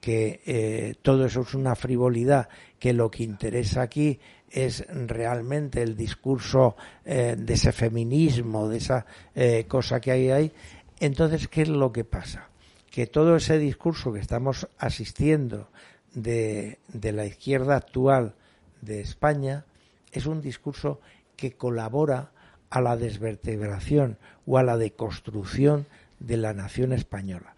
[0.00, 4.20] que eh, todo eso es una frivolidad, que lo que interesa aquí
[4.54, 10.52] es realmente el discurso eh, de ese feminismo, de esa eh, cosa que hay ahí,
[11.00, 12.48] entonces, ¿qué es lo que pasa?
[12.88, 15.68] Que todo ese discurso que estamos asistiendo
[16.14, 18.36] de, de la izquierda actual
[18.80, 19.64] de España
[20.12, 21.00] es un discurso
[21.36, 22.30] que colabora
[22.70, 25.86] a la desvertebración o a la deconstrucción
[26.20, 27.56] de la nación española.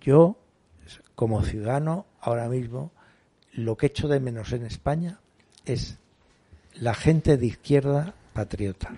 [0.00, 0.38] Yo,
[1.16, 2.92] como ciudadano, ahora mismo,
[3.52, 5.18] lo que echo de menos en España
[5.64, 5.98] es
[6.80, 8.92] la gente de izquierda patriota.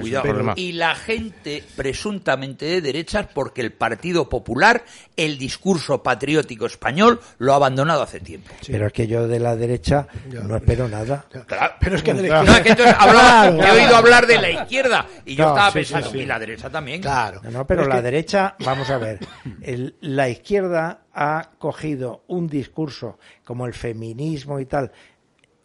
[0.00, 0.54] Cuidado.
[0.56, 4.82] Y la gente presuntamente de derechas porque el Partido Popular,
[5.14, 8.50] el discurso patriótico español, lo ha abandonado hace tiempo.
[8.66, 11.26] Pero es que yo de la derecha no espero nada.
[11.46, 11.74] Claro.
[11.80, 14.26] Pero es que de la No, izquierda- es que entonces hablaba- Claro, he oído hablar
[14.26, 16.22] de la izquierda y yo estaba sí, pensando, sí, sí.
[16.22, 17.02] y la derecha también.
[17.02, 17.40] Claro.
[17.44, 19.18] No, no, pero es la que- derecha, vamos a ver,
[19.60, 24.90] el- la izquierda ha cogido un discurso como el feminismo y tal,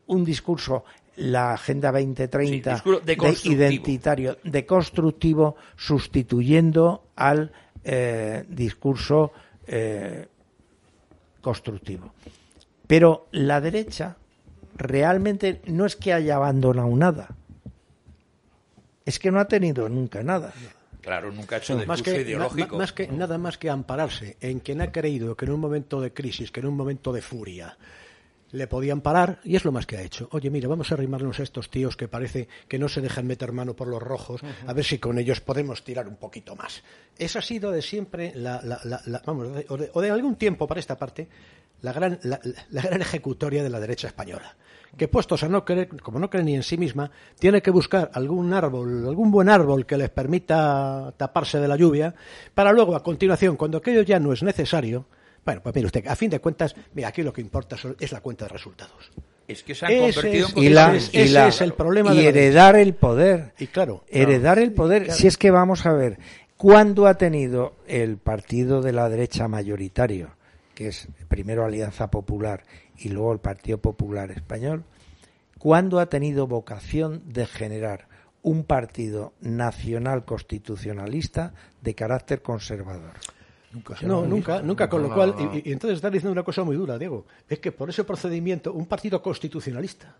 [0.09, 0.83] un discurso,
[1.17, 3.55] la Agenda 2030, Sí, discurso deconstructivo.
[3.55, 7.51] identitario, deconstructivo, sustituyendo al
[7.83, 9.31] eh, discurso
[9.67, 10.27] eh,
[11.41, 12.13] constructivo.
[12.87, 14.17] Pero la derecha
[14.75, 17.35] realmente no es que haya abandonado nada,
[19.05, 20.53] es que no ha tenido nunca nada.
[21.01, 22.77] Claro, nunca ha hecho discurso más que, ideológico.
[22.77, 26.13] más que nada más que ampararse en quien ha creído que en un momento de
[26.13, 27.77] crisis, que en un momento de furia,
[28.51, 30.27] le podían parar y es lo más que ha hecho.
[30.31, 33.51] Oye, mira, vamos a arrimarnos a estos tíos que parece que no se dejan meter
[33.51, 36.81] mano por los rojos, a ver si con ellos podemos tirar un poquito más.
[37.17, 40.67] Esa ha sido de siempre, la, la- la- vamos, o, de, o de algún tiempo
[40.67, 41.27] para esta parte,
[41.81, 44.55] la gran, la gran ejecutoria de la derecha española.
[44.97, 48.09] Que puestos a no creer, como no cree ni en sí misma, tiene que buscar
[48.15, 52.15] algún árbol, algún buen árbol que les permita taparse de la lluvia,
[52.55, 55.05] para luego, a continuación, cuando aquello ya no es necesario,
[55.45, 58.21] bueno, pues mire usted, a fin de cuentas, mira, aquí lo que importa es la
[58.21, 59.11] cuenta de resultados.
[59.47, 61.55] Es que se han Ese convertido es- en y la, ese y es- la- ese
[61.55, 65.17] es el problema y de la heredar el poder Y claro, heredar el poder claro.
[65.19, 66.19] si es que vamos a ver
[66.57, 70.31] ¿Cuándo ha tenido el partido de la derecha mayoritario,
[70.75, 72.63] que es primero Alianza Popular
[72.97, 74.83] y luego el Partido Popular Español,
[75.57, 78.09] cuándo ha tenido vocación de generar
[78.41, 83.13] un partido nacional constitucionalista de carácter conservador?
[84.01, 86.97] No, nunca, nunca, con lo cual, y, y entonces estás diciendo una cosa muy dura,
[86.97, 90.15] Diego, es que por ese procedimiento, un partido constitucionalista,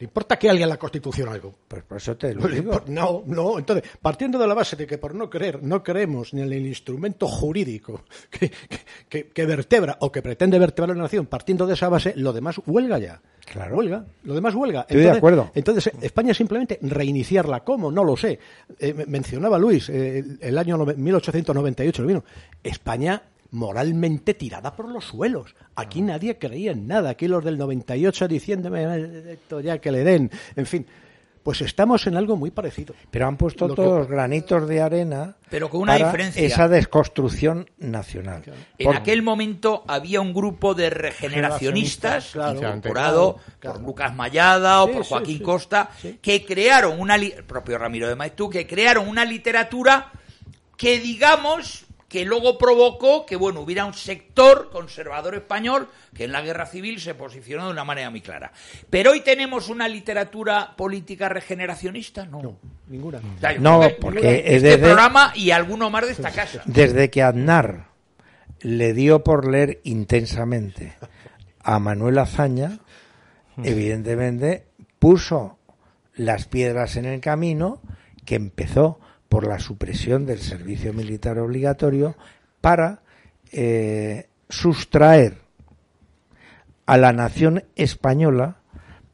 [0.00, 1.54] ¿Le importa que alguien la Constitución algo?
[1.68, 2.82] Pues por eso te lo digo.
[2.88, 3.58] No, no.
[3.58, 6.66] Entonces, partiendo de la base de que por no creer, no creemos ni en el
[6.66, 8.50] instrumento jurídico que,
[9.10, 12.60] que, que vertebra o que pretende vertebrar la nación, partiendo de esa base, lo demás
[12.66, 13.20] huelga ya.
[13.44, 13.76] Claro.
[13.76, 14.06] Huelga.
[14.24, 14.80] Lo demás huelga.
[14.88, 15.50] Estoy de acuerdo.
[15.54, 17.60] Entonces, España simplemente reiniciarla.
[17.62, 17.92] ¿Cómo?
[17.92, 18.38] No lo sé.
[18.78, 22.06] Eh, me- mencionaba Luis eh, el, año nove- 1898.
[22.06, 22.24] vino.
[22.62, 25.54] España moralmente tirada por los suelos.
[25.74, 27.10] Aquí nadie creía en nada.
[27.10, 30.30] Aquí los del 98 diciéndome "Eh, esto ya que le den.
[30.56, 30.86] En fin,
[31.42, 32.94] pues estamos en algo muy parecido.
[33.10, 36.42] Pero han puesto Lo que- todos granitos de arena Pero con una para diferencia.
[36.46, 38.42] esa desconstrucción nacional.
[38.78, 43.76] En Por- aquel momento había un grupo de regeneracionistas, Claro, incorporado claro, claro.
[43.78, 46.18] por Lucas Mayada o Sí, por Joaquín sí, Costa, sí.
[46.20, 50.12] que crearon una, li- el propio Ramiro de Maeztu, que crearon una literatura
[50.76, 56.42] que digamos que luego provocó que bueno hubiera un sector conservador español que en la
[56.42, 58.52] guerra civil se posicionó de una manera muy clara.
[58.90, 62.42] Pero hoy tenemos una literatura política regeneracionista, no.
[62.42, 62.56] No,
[62.88, 63.18] ninguna.
[63.18, 66.62] O sea, yo No, porque este desde- programa y alguno más de esta casa.
[66.66, 67.86] Desde que Aznar
[68.60, 70.94] le dio por leer intensamente
[71.62, 72.80] a Manuel Azaña,
[73.62, 74.66] evidentemente
[74.98, 75.58] puso
[76.14, 77.80] las piedras en el camino
[78.24, 78.98] que empezó
[79.30, 82.16] por la supresión del servicio militar obligatorio
[82.60, 83.02] para
[83.52, 85.38] eh, sustraer
[86.84, 88.56] a la nación española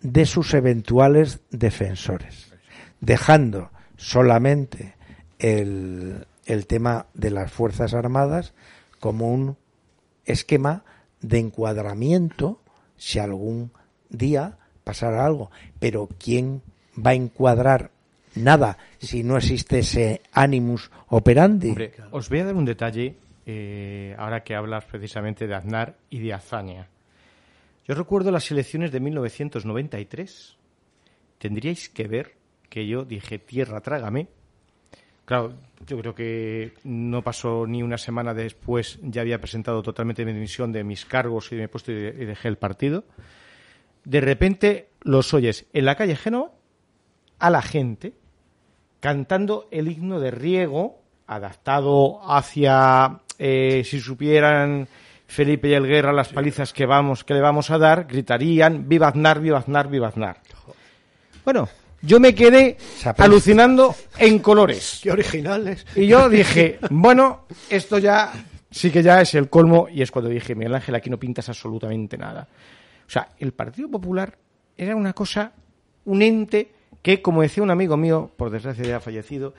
[0.01, 2.55] de sus eventuales defensores,
[3.03, 4.95] dejando solamente
[5.39, 8.55] el, el tema de las Fuerzas Armadas
[9.01, 9.59] como un
[10.25, 10.83] esquema
[11.21, 12.63] de encuadramiento
[12.97, 13.71] si algún
[14.09, 15.51] día pasara algo.
[15.79, 16.63] Pero ¿quién
[16.97, 17.91] va a encuadrar
[18.37, 21.71] nada si no existe ese animus operandi?
[21.71, 26.21] Hombre, os voy a dar un detalle, eh, ahora que hablas precisamente de Aznar y
[26.21, 26.89] de Azaña.
[27.87, 30.57] Yo recuerdo las elecciones de 1993.
[31.39, 32.35] Tendríais que ver
[32.69, 34.29] que yo dije, tierra, trágame.
[35.25, 35.55] Claro,
[35.87, 40.73] yo creo que no pasó ni una semana después, ya había presentado totalmente mi dimisión
[40.73, 43.05] de mis cargos y me he puesto y dejé el partido.
[44.05, 46.53] De repente los oyes en la calle Génova
[47.39, 48.15] a la gente
[49.01, 54.89] cantando el himno de Riego, adaptado hacia, eh, si supieran
[55.27, 59.09] Felipe y el Guerra las palizas que, vamos, que le vamos a dar, gritarían, viva
[59.09, 60.41] Aznar, viva Aznar, viva Aznar.
[61.45, 61.69] Bueno,
[62.03, 62.77] yo me quedé
[63.19, 65.01] alucinando en colores.
[65.03, 65.87] Qué originales.
[65.95, 68.33] Y yo dije, bueno, esto ya
[68.71, 69.89] sí que ya es el colmo.
[69.91, 72.47] Y es cuando dije, Miguel Ángel, aquí no pintas absolutamente nada.
[73.07, 74.37] O sea, el Partido Popular
[74.77, 75.53] era una cosa,
[76.05, 76.73] un ente
[77.07, 79.55] que, como decía un amigo mío, por desgracia ya fallecido,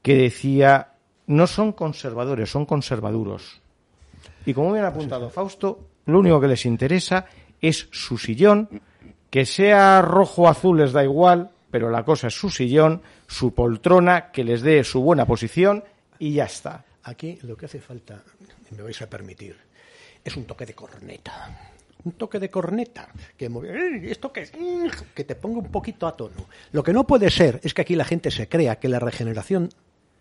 [0.00, 0.94] que decía,
[1.26, 3.60] no son conservadores, son conservaduros.
[4.46, 7.26] Y como me han apuntado Fausto, lo único que les interesa
[7.60, 8.80] es su sillón,
[9.28, 13.52] que sea rojo o azul les da igual, pero la cosa es su sillón, su
[13.52, 15.84] poltrona, que les dé su buena posición
[16.18, 16.86] y ya está.
[17.02, 18.22] Aquí lo que hace falta,
[18.70, 19.54] me vais a permitir,
[20.24, 21.74] es un toque de corneta.
[22.06, 23.08] Un toque de corneta.
[23.36, 23.50] Que.
[24.04, 24.52] ¿Esto es?
[24.54, 24.88] ¡Eh!
[25.12, 26.46] que te ponga un poquito a tono.
[26.70, 29.68] Lo que no puede ser es que aquí la gente se crea que la regeneración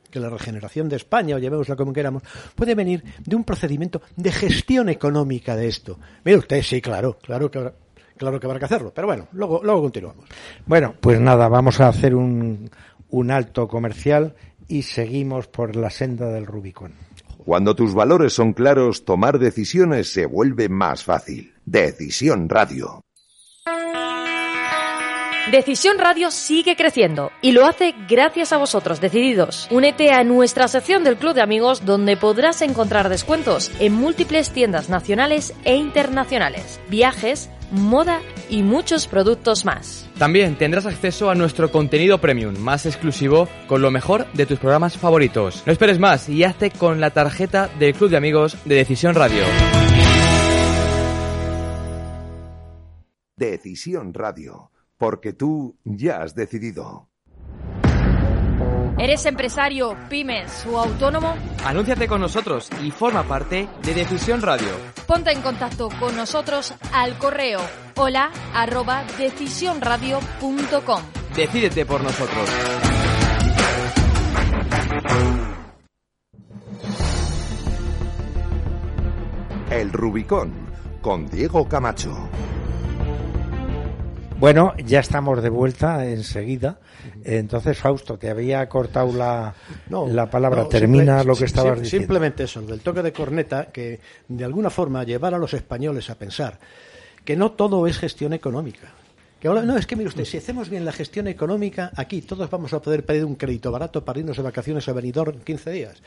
[0.10, 2.24] que la regeneración de España, o llamémosla como queramos,
[2.56, 6.00] puede venir de un procedimiento de gestión económica de esto.
[6.24, 7.74] Mire usted, sí, claro, claro que habrá,
[8.16, 8.94] claro que habrá que hacerlo.
[8.96, 10.26] Pero bueno, luego, luego continuamos.
[10.66, 12.70] Bueno, pues nada, vamos a hacer un,
[13.10, 14.36] un alto comercial
[14.68, 16.94] y seguimos por la senda del Rubicón.
[17.44, 21.55] Cuando tus valores son claros, tomar decisiones se vuelve más fácil.
[21.66, 23.04] Decisión Radio.
[25.52, 29.68] Decisión Radio sigue creciendo y lo hace gracias a vosotros, decididos.
[29.72, 34.90] Únete a nuestra sección del Club de Amigos donde podrás encontrar descuentos en múltiples tiendas
[34.90, 40.08] nacionales e internacionales, viajes, moda y muchos productos más.
[40.20, 44.98] También tendrás acceso a nuestro contenido premium, más exclusivo, con lo mejor de tus programas
[44.98, 45.64] favoritos.
[45.66, 49.44] No esperes más y hazte con la tarjeta del Club de Amigos de Decisión Radio.
[53.36, 57.10] Decisión Radio, porque tú ya has decidido.
[58.98, 61.36] ¿Eres empresario, pymes o autónomo?
[61.66, 64.70] Anúnciate con nosotros y forma parte de Decisión Radio.
[65.06, 67.60] Ponte en contacto con nosotros al correo
[67.98, 71.02] hola arroba decisionradio.com.
[71.36, 72.50] Decídete por nosotros.
[79.70, 80.54] El Rubicón
[81.02, 82.30] con Diego Camacho.
[84.40, 86.78] Bueno, ya estamos de vuelta enseguida.
[87.24, 89.54] Entonces, Fausto, te había cortado la,
[89.90, 90.64] No, la palabra.
[90.64, 92.04] no, Termina simple- lo que estabas diciendo.
[92.04, 96.16] Simplemente eso, del toque de corneta, que de alguna forma llevar a los españoles a
[96.16, 96.60] pensar
[97.24, 98.92] que no todo es gestión económica.
[99.40, 102.50] Que ahora, no, es que mire usted, si hacemos bien la gestión económica, aquí todos
[102.50, 105.72] vamos a poder pedir un crédito barato para irnos de vacaciones a Benidorm en 15
[105.72, 106.02] días.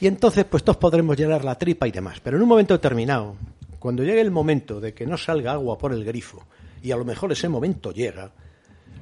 [0.00, 2.18] Y entonces, pues todos podremos llenar la tripa y demás.
[2.20, 3.36] Pero en un momento determinado,
[3.78, 6.44] cuando llegue el momento de que no salga agua por el grifo,
[6.84, 8.30] y a lo mejor ese momento llega,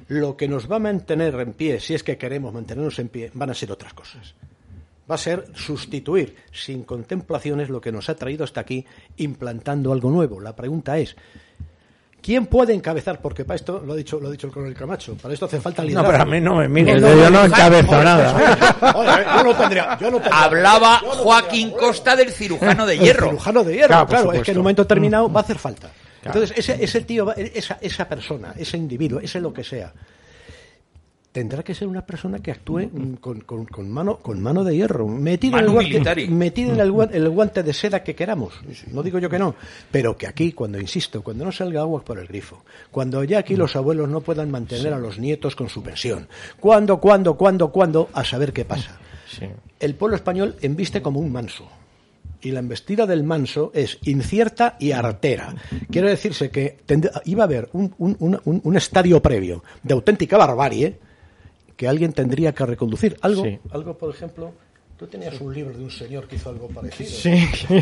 [0.07, 3.29] lo que nos va a mantener en pie, si es que queremos mantenernos en pie,
[3.35, 4.33] van a ser otras cosas.
[5.09, 8.85] Va a ser sustituir sin contemplaciones lo que nos ha traído hasta aquí,
[9.17, 10.39] implantando algo nuevo.
[10.39, 11.13] La pregunta es,
[12.21, 13.19] ¿quién puede encabezar?
[13.21, 15.59] Porque para esto, lo ha dicho, lo ha dicho el coronel Camacho, para esto hace
[15.59, 16.11] falta No, liderazgo.
[16.11, 18.57] pero a mí no me mires, No, yo no no, encabezo nada.
[19.37, 21.71] yo no tendría, yo no tendría- Hablaba yo no tendría Joaquín.
[21.71, 23.25] Costa del cirujano de El hierro.
[23.27, 25.91] cirujano de hierro, Claro, claro, es que en un momento determinado va a hacer falta.
[26.29, 29.93] Entonces, ese, ese tío, va- esa, esa persona, ese individuo, ese lo que sea,
[31.31, 34.75] tendrá que ser una persona que actúe mm, con, con- con mano, con mano de
[34.75, 35.97] hierro, metido en, el guante,
[36.27, 38.53] metido en el, guan- el guante de seda que queramos.
[38.91, 39.55] No digo yo que no,
[39.91, 43.55] pero que aquí, cuando insisto, cuando no salga agua por el grifo, cuando ya aquí
[43.55, 46.27] los abuelos no puedan mantener a los nietos con su pensión,
[46.59, 48.99] cuando, cuando, cuando, cuando, a saber qué pasa.
[49.79, 51.67] El pueblo español embiste como un manso.
[52.43, 55.55] Y la embestida del manso es incierta y artera.
[55.89, 56.77] Quiere decirse que
[57.25, 60.97] iba a haber un, un- un- un- estadio previo de auténtica barbarie
[61.77, 63.17] que alguien tendría que reconducir.
[63.21, 63.57] Algo, Sí.
[63.71, 64.51] algo por ejemplo,
[64.97, 67.09] tú tenías un libro de un señor que hizo algo parecido.
[67.09, 67.31] Sí.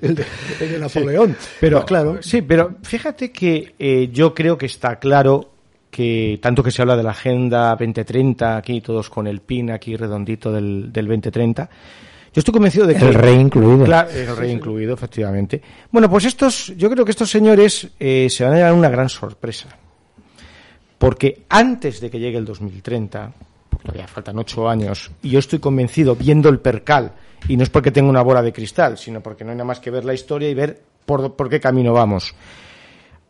[0.00, 0.24] el, de,
[0.60, 1.36] el de Napoleón.
[1.60, 5.50] Pero Pues claro, sí, pero fíjate que eh, yo creo que está claro
[5.90, 9.94] que tanto que se habla de la agenda 2030 aquí todos con el pin aquí
[9.94, 11.68] redondito del, del 2030
[12.32, 13.84] yo estoy convencido de que El rey incluido.
[13.84, 18.44] Claro, el rey incluido efectivamente bueno pues estos yo creo que estos señores eh, se
[18.44, 19.68] van a llevar una gran sorpresa
[20.98, 23.32] porque antes de que llegue el 2030
[23.68, 27.12] porque todavía faltan ocho años y yo estoy convencido viendo el percal
[27.48, 29.80] y no es porque tenga una bola de cristal sino porque no hay nada más
[29.80, 32.34] que ver la historia y ver por, por qué camino vamos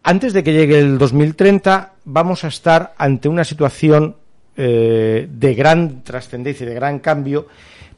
[0.04, 4.16] antes de que llegue el 2030 vamos a estar ante una situación
[4.54, 7.46] eh, de gran trascendencia y de gran cambio.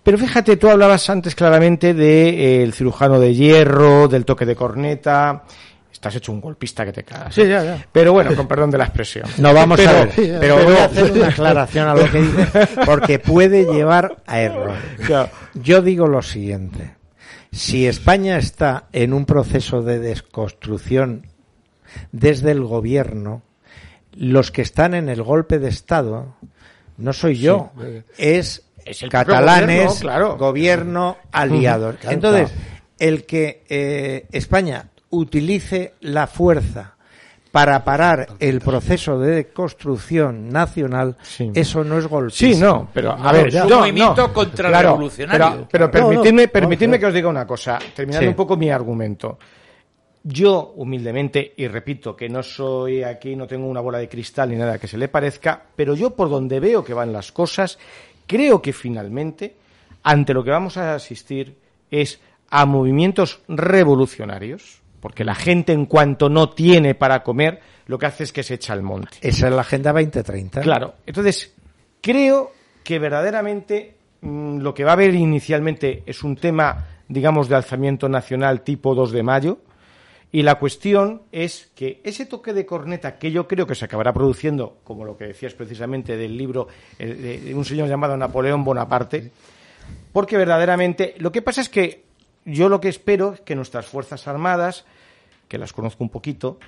[0.05, 5.45] Pero fíjate, tú hablabas antes claramente del cirujano de hierro, del toque de corneta.
[5.91, 7.35] Estás hecho un golpista que te cagas.
[7.35, 7.87] Sí, ya, ya.
[7.91, 9.25] Pero bueno, con perdón de la expresión.
[9.39, 10.13] No vamos Pero- a ver.
[10.13, 14.23] sí, ya, pero voy a hacer una aclaración a lo que dices, porque puede llevar
[14.27, 14.73] a error.
[15.55, 16.95] Yo digo lo siguiente.
[17.51, 21.29] Si España está en un proceso de desconstrucción
[22.13, 23.43] desde el gobierno,
[24.13, 26.35] los que están en el golpe de Estado,
[26.99, 27.71] no soy yo,
[28.19, 30.37] es, Es el catalanes, gobierno, claro.
[30.37, 31.97] gobierno aliados.
[31.97, 32.67] Claro, Entonces, claro.
[32.99, 36.91] el que eh, España utilice la fuerza
[37.53, 41.53] para parar el proceso de construcción nacional, Sí.
[41.55, 42.33] eso no es golpe.
[42.35, 43.61] Sí, no, pero a No, ver, ya.
[43.61, 45.47] Es un yo- movimiento no, contrarrevolucionario.
[45.51, 48.29] Pero, pero No, permitidme, no, permitidme que os diga una cosa, terminando Sí.
[48.29, 49.39] un poco mi argumento.
[50.25, 54.57] Yo, humildemente, y repito que no soy aquí, no tengo una bola de cristal ni
[54.57, 57.79] nada que se le parezca, pero yo por donde veo que van las cosas,
[58.27, 59.57] creo que finalmente,
[60.03, 61.57] ante lo que vamos a asistir
[61.91, 62.21] es
[62.51, 68.25] a movimientos revolucionarios, porque la gente en cuanto no tiene para comer, lo que hace
[68.25, 69.19] es que se echa al monte.
[69.21, 70.61] Esa es la Agenda 2030.
[70.63, 71.55] Claro, entonces
[72.01, 72.53] creo
[72.83, 78.09] que verdaderamente mm, lo que va a haber inicialmente es un tema, digamos, de alzamiento
[78.09, 79.59] nacional tipo 2 de mayo.
[80.35, 84.13] Y la cuestión es que ese toque de corneta que yo creo que se acabará
[84.13, 86.67] produciendo, como lo que decías precisamente del libro
[86.99, 89.31] eh, de, un señor llamado Napoleón Bonaparte,
[90.13, 92.03] porque verdaderamente lo que pasa es que
[92.45, 94.85] yo lo que espero es que nuestras Fuerzas Armadas,
[95.47, 96.59] que las conozco un poquito,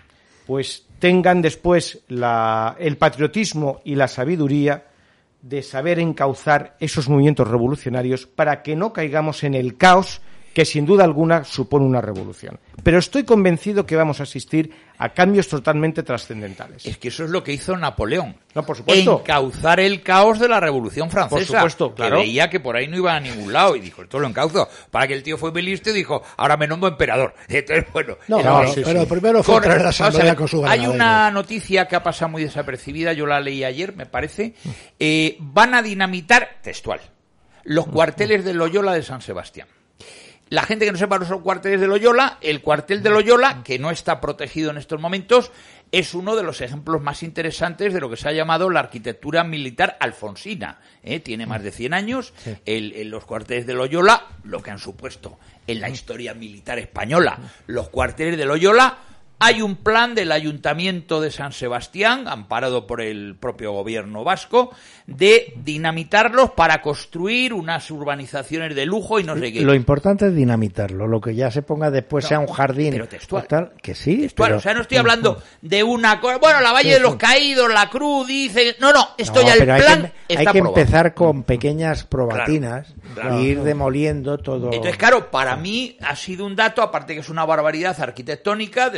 [0.47, 4.85] pues tengan después el patriotismo y la sabiduría
[5.43, 10.21] de saber encauzar esos movimientos revolucionarios para que no caigamos en el caos
[10.57, 12.59] que sin duda alguna supone una revolución.
[12.83, 16.87] Pero estoy convencido que vamos a asistir a cambios totalmente trascendentales.
[16.87, 18.37] Es que eso es lo que hizo Napoleón.
[18.55, 19.21] No, por supuesto.
[19.21, 21.37] Encauzar el caos de la Revolución Francesa.
[21.37, 22.17] Por supuesto, claro.
[22.17, 24.67] Que veía que por ahí no iba a ningún lado y dijo, esto lo encauzo.
[24.91, 27.35] Para que el tío fue muy listo y dijo, ahora me nombro emperador.
[27.51, 28.17] Entonces, bueno.
[28.27, 28.81] No, no, así.
[28.83, 30.93] pero primero fue Con- traer la asamblea con su Hay ganadero.
[30.95, 34.55] una noticia que ha pasado muy desapercibida, yo la leí ayer, me parece.
[34.99, 37.01] Eh, van a dinamitar, textual,
[37.65, 39.69] los cuarteles de Loyola de San Sebastián.
[40.49, 43.91] La gente que no sepa los cuarteles de Loyola, el cuartel de Loyola, que no
[43.91, 45.51] está protegido en estos momentos,
[45.91, 49.43] es uno de los ejemplos más interesantes de lo que se ha llamado la arquitectura
[49.43, 50.79] militar alfonsina.
[51.03, 51.19] ¿eh?
[51.19, 52.33] Tiene más de 100 años.
[52.65, 57.89] El- los cuarteles de Loyola, lo que han supuesto en la historia militar española, los
[57.89, 58.99] cuarteles de Loyola,
[59.39, 64.71] hay un plan del Ayuntamiento de San Sebastián, amparado por el propio gobierno vasco,
[65.07, 69.61] de dinamitarlos para construir unas urbanizaciones de lujo y no sé qué.
[69.61, 72.93] Lo importante es dinamitarlo, lo que ya se ponga después sea un jardín.
[72.93, 73.47] pero textual.
[73.47, 76.39] tal, que sí, Textual, pero- o sea, no estoy hablando de una cosa.
[76.39, 78.77] Bueno, la Valle de los Caídos, la Cruz, dice.
[78.81, 82.05] No, no, esto No, ya el hay plan que, está hay que empezar con pequeñas
[82.05, 83.39] probatinas claro.
[83.39, 84.73] e ir demoliendo todo.
[84.73, 88.91] Entonces, claro, para mí ha sido un dato, aparte que es una barbaridad arquitectónica,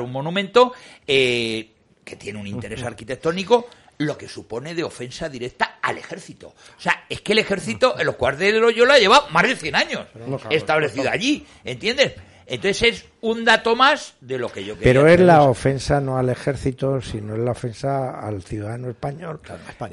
[0.00, 0.72] un monumento
[1.06, 1.70] eh,
[2.04, 3.68] que tiene un interés arquitectónico,
[3.98, 6.48] lo que supone de ofensa directa al ejército.
[6.48, 9.74] O sea, es que el ejército en los cuarteles de Loyola lleva más de 100
[9.76, 10.06] años
[10.50, 12.12] establecido allí, ¿entiendes?
[12.46, 14.92] Entonces es un dato más de lo que yo quería.
[14.92, 19.40] Pero es la ofensa no al ejército, sino es la ofensa al ciudadano español,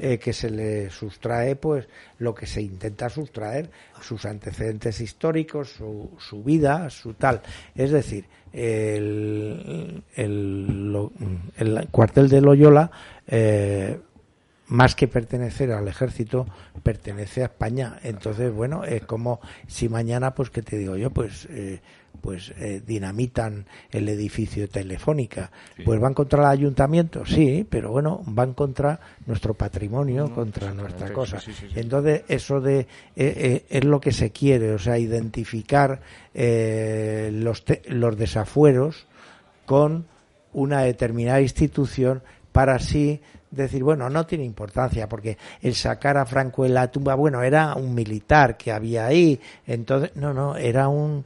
[0.00, 1.86] eh, que se le sustrae, pues,
[2.18, 3.70] lo que se intenta sustraer,
[4.00, 7.40] sus antecedentes históricos, su, su vida, su tal.
[7.74, 11.12] Es decir, el, el, lo-
[11.56, 12.90] el cuartel de Loyola,
[13.26, 13.98] eh,
[14.68, 16.46] más que pertenecer al ejército,
[16.82, 17.98] pertenece a España.
[18.04, 21.10] Entonces, bueno, es como si mañana, pues, ¿qué te digo yo?
[21.10, 21.80] Pues, eh,
[22.20, 25.50] pues eh, dinamitan el edificio de Telefónica.
[25.84, 31.40] Pues van contra el ayuntamiento, sí, pero bueno, van contra nuestro patrimonio, contra nuestra cosa.
[31.74, 36.00] Entonces, eso de eh, eh, es lo que se quiere, o sea, identificar
[36.34, 39.06] eh, los, te- los desafueros
[39.66, 40.06] con
[40.52, 43.20] una determinada institución para así
[43.52, 47.74] decir, bueno, no tiene importancia, porque el sacar a Franco en la tumba, bueno, era
[47.74, 51.24] un militar que había ahí, entonces, no, no, era un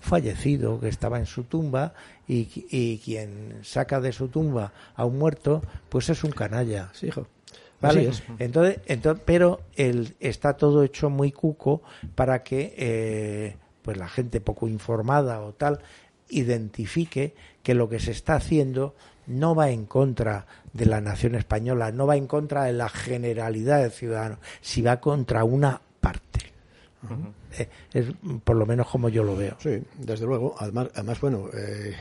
[0.00, 1.94] fallecido que estaba en su tumba
[2.26, 6.90] y, y quien saca de su tumba a un muerto, pues es un canalla.
[6.92, 7.26] Sí, hijo.
[7.80, 8.10] ¿Vale?
[8.38, 11.82] Entonces, entonces, pero el, está todo hecho muy cuco
[12.16, 15.80] para que eh, pues la gente poco informada o tal
[16.28, 18.94] identifique que lo que se está haciendo
[19.26, 23.82] no va en contra de la nación española, no va en contra de la generalidad
[23.82, 25.80] de ciudadanos, si va contra una.
[27.58, 28.06] Eh, es
[28.44, 29.56] por lo menos como yo lo veo.
[29.58, 30.54] Sí, desde luego.
[30.58, 31.94] Además, además bueno, eh,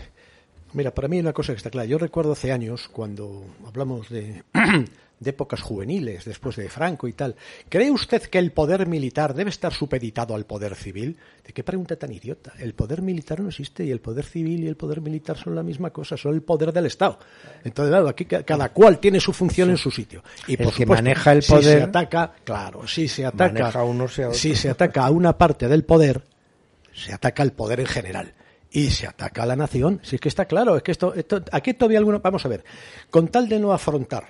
[0.78, 1.86] mira, para mí hay una cosa que está clara.
[1.88, 4.44] Yo recuerdo hace años, cuando hablamos de,
[5.20, 7.36] de épocas juveniles, después de Franco y tal,
[7.70, 11.18] ¿cree usted que el poder militar debe estar supeditado al poder civil?
[11.46, 12.54] ¿De qué pregunta tan idiota?
[12.60, 15.64] El poder militar no existe y el poder civil y el poder militar son la
[15.64, 17.18] misma cosa, son el poder del Estado.
[17.64, 20.24] Entonces, claro, aquí ca- cada cual tiene su función en su sitio.
[20.48, 23.84] Y El por que supuesto, maneja el si poder- se ataca, claro, si se ataca,
[23.84, 26.22] uno, si se ataca a una parte del poder,
[26.94, 28.34] se ataca al poder en general
[28.78, 30.00] y se ataca a la nación.
[30.04, 31.12] Si es que está claro, es que esto,
[31.52, 32.64] aquí todavía alguno, vamos a ver,
[33.10, 34.28] con tal de no afrontar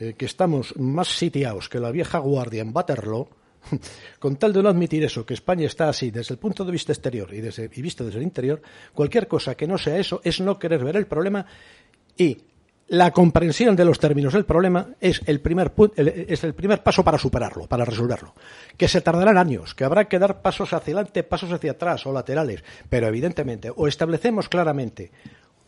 [0.00, 3.28] eh, que estamos más sitiados que la vieja guardia en Waterloo,
[4.18, 6.92] con tal de no admitir eso, que España está así desde el punto de vista
[6.92, 8.62] exterior y, desde, y visto desde el interior,
[8.94, 11.44] cualquier cosa que no sea eso es no querer ver el problema
[12.16, 12.38] y
[12.88, 17.18] la comprensión de los términos del problema es el primer es el primer paso para
[17.18, 18.34] superarlo, para resolverlo.
[18.76, 22.12] Que se tardarán años, que habrá que dar pasos hacia adelante, pasos hacia atrás o
[22.12, 25.10] laterales, pero evidentemente o establecemos claramente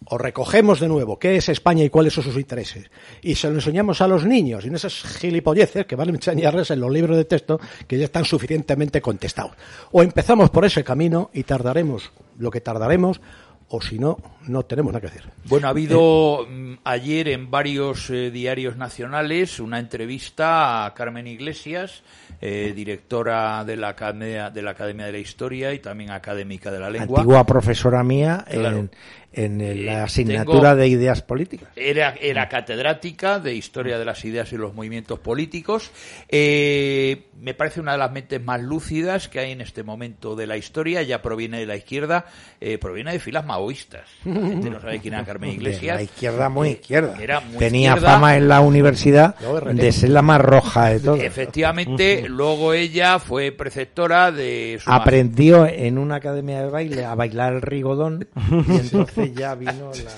[0.08, 2.90] o recogemos de nuevo qué es España y cuáles son sus intereses
[3.22, 6.70] y se lo enseñamos a los niños y en esas gilipolleces que van a enseñarles
[6.70, 7.58] en los libros de texto
[7.88, 9.52] que ya están suficientemente contestados.
[9.90, 13.20] O empezamos por ese camino y tardaremos lo que tardaremos
[13.68, 15.24] o si no, no tenemos nada que hacer.
[15.44, 22.02] Bueno, ha habido mm, ayer en varios eh, diarios nacionales una entrevista a Carmen Iglesias,
[22.40, 26.78] eh, directora de la, Academia, de la Academia de la Historia y también académica de
[26.78, 27.20] la lengua.
[27.20, 28.78] Antigua profesora mía Claro.
[28.78, 28.90] en,
[29.36, 31.68] en el- Eh, la asignatura tengo- de ideas políticas.
[31.76, 35.90] Era, era catedrática de Historia de las Ideas y los Movimientos Políticos.
[36.28, 40.46] Eh, me parece una de las mentes más lúcidas que hay en este momento de
[40.46, 41.02] la historia.
[41.02, 42.26] Ya proviene de la izquierda,
[42.60, 44.02] eh, proviene de filas maoístas.
[44.24, 45.96] La gente no sabe quién era Carmen De Iglesias.
[45.96, 47.16] la izquierda muy Eh, izquierda.
[47.20, 48.12] Era muy Tenía izquierda.
[48.14, 51.20] fama en la universidad de ser la más roja de todas.
[51.20, 57.52] Efectivamente, luego ella fue preceptora de su Aprendió en una academia de baile a bailar
[57.54, 58.28] el rigodón
[58.68, 60.16] y entonces ya vino la...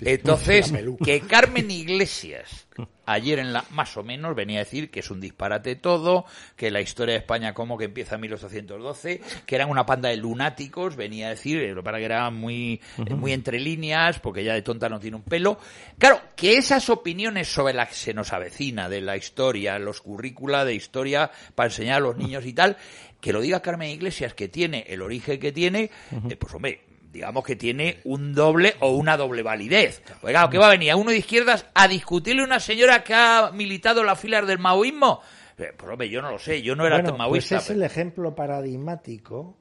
[0.10, 0.72] Entonces,
[1.04, 2.66] que Carmen Iglesias
[3.06, 6.24] ayer en la más o menos venía a decir que es un disparate todo,
[6.56, 10.16] que la historia de España como que empieza en 1812, que eran una panda de
[10.16, 12.80] lunáticos, venía a decir, eh, para que era muy
[13.16, 15.58] muy entre líneas, porque ya de tonta no tiene un pelo.
[15.98, 20.64] Claro, que esas opiniones sobre las que se nos avecina de la historia, los currícula
[20.64, 22.76] de historia para enseñar a los niños y tal,
[23.20, 25.90] que lo diga Carmen Iglesias que tiene el origen que tiene,
[26.28, 26.80] eh, pues hombre,
[27.12, 30.02] digamos que tiene un doble o una doble validez.
[30.20, 30.90] Pues claro, ¿qué va a venir?
[30.92, 34.46] ¿A uno de izquierdas a discutirle a una señora que ha militado en las filas
[34.46, 35.20] del maoísmo?
[35.58, 37.56] Eh, Pues hombre, yo no lo sé, yo no era Bueno, tan pues maoísta.
[37.58, 39.56] es el ejemplo paradigmático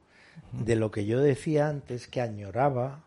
[0.51, 3.01] de lo que yo decía antes que añoraba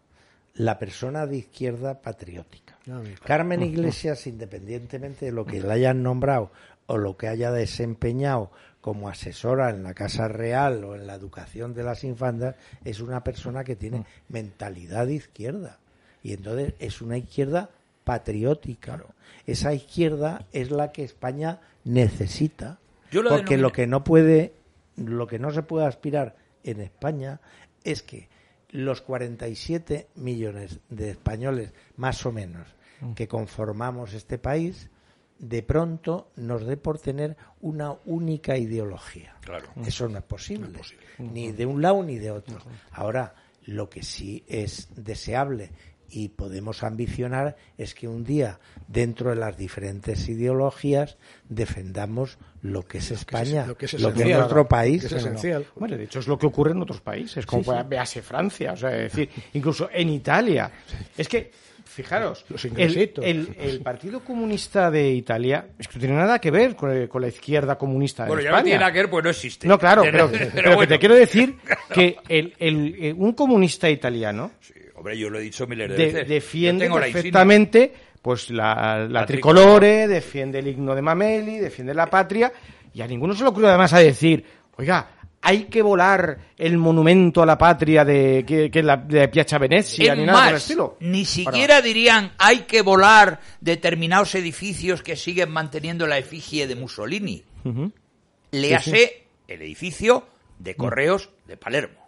[0.54, 2.76] la persona de izquierda patriótica.
[3.24, 6.50] Carmen Iglesias, independientemente de lo que la hayan nombrado
[6.86, 8.50] o lo que haya desempeñado
[8.82, 13.24] como asesora en la Casa Real o en la educación de las infantas, es una
[13.24, 15.78] persona que tiene mentalidad de izquierda.
[16.22, 17.70] Y entonces es una izquierda
[18.04, 19.02] patriótica.
[19.46, 22.78] Esa izquierda es la que España necesita.
[23.10, 24.52] Yo lo porque denomino- lo que no puede,
[24.96, 27.40] lo que no se puede aspirar en España
[27.84, 28.28] es que
[28.70, 32.66] los 47 millones de españoles, más o menos,
[33.14, 34.88] que conformamos este país,
[35.42, 39.36] de pronto nos dé por tener una única ideología.
[39.42, 39.68] Claro.
[39.84, 40.78] Eso no es posible,
[41.18, 42.58] ni de un lado ni de otro.
[42.92, 43.34] Ahora,
[43.64, 45.72] lo que sí es deseable
[46.14, 51.16] y podemos ambicionar es que un día, dentro de las diferentes ideologías,
[51.48, 54.38] defendamos lo que es España, lo que es lo que es esencial.
[54.40, 55.00] nuestro país.
[55.00, 55.66] Que es esencial.
[55.74, 58.76] Bueno, de hecho es lo que ocurre en otros países, como pueda- véase Francia, o
[58.76, 60.70] sea, es decir, incluso en Italia.
[61.16, 61.50] Es que,
[61.92, 66.74] fijaros, Los el, el- el Partido Comunista deItalia es que no tiene nada que ver
[66.76, 68.60] con, el- con la izquierda comunista de Bueno, ya España.
[68.60, 69.68] no tiene nada que ver, pues no existe.
[69.68, 70.88] No, claro, Pero- pero, pero pero que bueno.
[70.88, 71.56] te quiero decir
[71.94, 76.06] que el, el- un comunista italiano Sí, hombre, yo lo he dicho miles de, de-
[76.06, 76.28] veces.
[76.28, 82.52] Defiende perfectamente pues la, la La tricolore, defiende el himno de Mameli, defiende la patria,
[82.94, 84.44] y a ninguno se le ocurre además a decir,
[84.76, 85.08] oiga,
[85.42, 90.18] hay que volar el monumento a la patria de, que, la, de Piazza Venezia, Es
[90.18, 90.96] ni nada por el más, estilo.
[91.00, 97.42] ni siquiera dirían hay que volar determinados edificios que siguen manteniendo la efigie de Mussolini.
[98.52, 100.26] Léase el edificio
[100.58, 102.00] de correos de Palermo.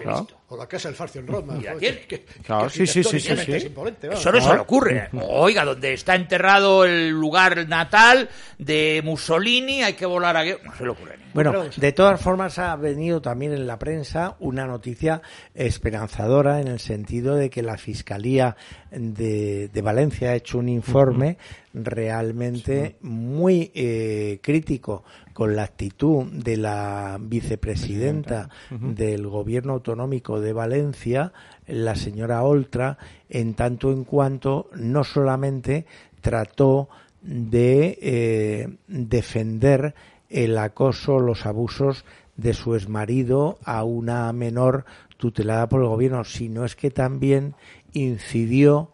[0.00, 0.26] Claro.
[0.48, 1.56] O la casa del Farcio en Roma.
[1.60, 3.52] Y Joder, que- Claro, que sí, sí, sí, sí, sí.
[3.52, 4.20] es imponente, vamos.
[4.20, 5.08] Eso no se le ocurre.
[5.28, 8.28] Oiga, donde está enterrado el lugar natal
[8.58, 10.44] de Mussolini, hay que volar a...
[10.44, 11.18] No se le ocurre.
[11.34, 15.22] Bueno, de todas formas ha venido también en la prensa una noticia
[15.54, 18.54] esperanzadora en el sentido de que la Fiscalía
[18.90, 21.38] de, de Valencia ha hecho un informe
[21.72, 31.32] realmente muy eh, crítico con la actitud de la vicepresidenta del Gobierno Autonómico de Valencia,
[31.66, 35.86] la señora Oltra, en tanto en cuanto no solamente
[36.20, 36.88] trató
[37.22, 39.94] de eh, defender
[40.28, 42.04] el acoso, los abusos
[42.36, 44.84] de su exmarido a una menor
[45.16, 47.54] tutelada por el gobierno, sino es que también
[47.92, 48.90] incidió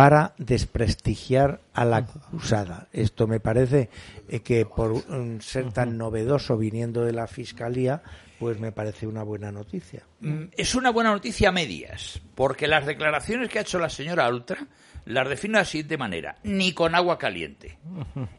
[0.00, 2.88] para desprestigiar a la acusada.
[2.90, 3.90] Esto me parece
[4.30, 5.04] eh, que por
[5.42, 8.00] ser tan novedoso viniendo de la fiscalía,
[8.38, 10.04] pues me parece una buena noticia.
[10.20, 14.26] Mm, Es una buena noticia a medias, porque las declaraciones que ha hecho la señora
[14.30, 14.66] Ultra
[15.04, 17.76] las define de la siguiente manera, ni con agua caliente.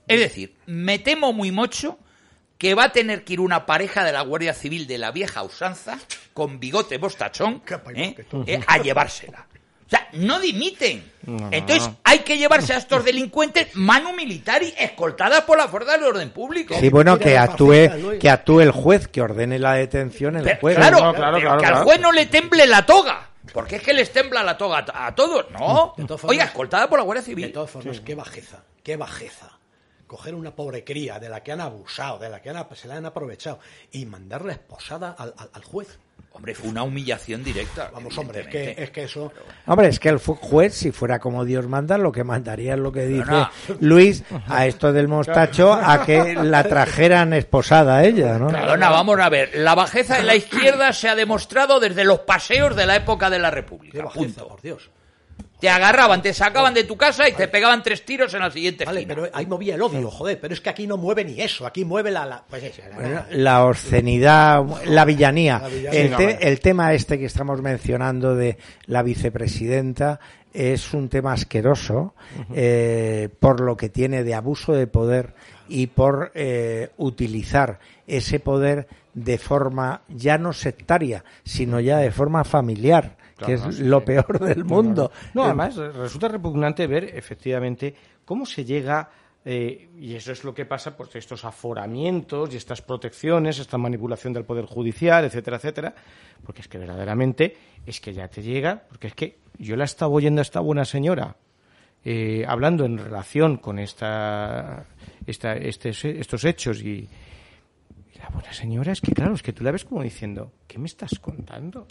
[0.07, 1.99] Es decir, me temo muy mucho
[2.57, 5.43] que va a tener que ir una pareja de la Guardia Civil de la vieja
[5.43, 5.99] usanza,
[6.33, 7.61] con bigote bostachón,
[7.93, 8.15] ¿eh?
[8.47, 9.47] Eh, a llevársela.
[9.91, 11.11] O sea, no dimiten.
[11.51, 16.29] Entonces hay que llevarse a estos delincuentes manu militari escoltadas por la fuerza del orden
[16.29, 16.75] público.
[16.79, 20.75] Sí, bueno, que actúe, que actúe el juez, que ordene la detención el Pero, juez.
[20.77, 23.27] claro, No, claro, pero claro, que al juez no le temble la toga.
[23.53, 25.47] Porque es que les tembla la toga a, a todos.
[25.51, 25.93] No.
[25.97, 27.51] De formas- Oiga, escoltada por la Guardia De Civil.
[27.51, 29.57] todas formas, qué bajeza, qué bajeza.
[30.07, 32.95] Coger una pobre cría de la que han abusado, de la que han- se la
[32.95, 33.59] han aprovechado
[33.91, 35.99] y mandarla esposada al, al- al juez.
[36.33, 37.91] Hombre, fue una humillación directa.
[37.93, 39.31] Vamos, hombre, es que, es que eso.
[39.67, 42.91] Hombre, es que el juez, si fuera como Dios manda, lo que mandaría es lo
[42.91, 43.49] que dice no.
[43.81, 48.47] Luis a esto del mostacho a que la trajeran esposada a ella, ¿no?
[48.47, 49.51] Perdona, vamos a ver.
[49.55, 53.37] La bajeza de la izquierda se ha demostrado desde los paseos de la época de
[53.39, 54.03] la Qué República.
[54.03, 54.47] bajeza, Punto.
[54.47, 54.89] por Dios.
[55.61, 58.83] Te agarraban, te sacaban de tu casa y te pegaban tres tiros en la siguiente
[58.83, 59.15] Vale, esquina.
[59.15, 61.85] pero ahí movía el odio, joder, pero es que aquí no mueve ni eso, aquí
[61.85, 62.25] mueve la.
[62.25, 65.59] la- pues eso, la- Bueno, La obscenidad, la villanía.
[65.59, 66.01] La villanía.
[66.01, 66.37] El, Sí, no, te- vale.
[66.41, 68.57] el tema este que estamos mencionando de
[68.87, 70.19] la vicepresidenta
[70.53, 72.13] es un tema asqueroso
[72.53, 75.33] eh, por lo que tiene de abuso de poder
[75.69, 82.43] y por eh, utilizar ese poder de forma ya no sectaria, sino ya de forma
[82.43, 85.11] familiar, que es lo peor del mundo.
[85.33, 87.93] No, además resulta repugnante ver efectivamente
[88.25, 89.09] cómo se llega,
[89.43, 94.33] eh, y eso es lo que pasa, pues estos aforamientos y estas protecciones, esta manipulación
[94.33, 95.95] del Poder Judicial, etcétera, etcétera,
[96.43, 100.11] porque es que verdaderamente es que ya te llega, porque es que yo la estaba
[100.11, 101.35] oyendo a esta buena señora.
[102.03, 104.85] eh, hablando en relación con esta,
[105.27, 107.07] esta, este- estos hechos y
[108.21, 110.85] la buena señora es que claro, es que tú la ves como diciendo, ¿qué me
[110.87, 111.87] estás contando?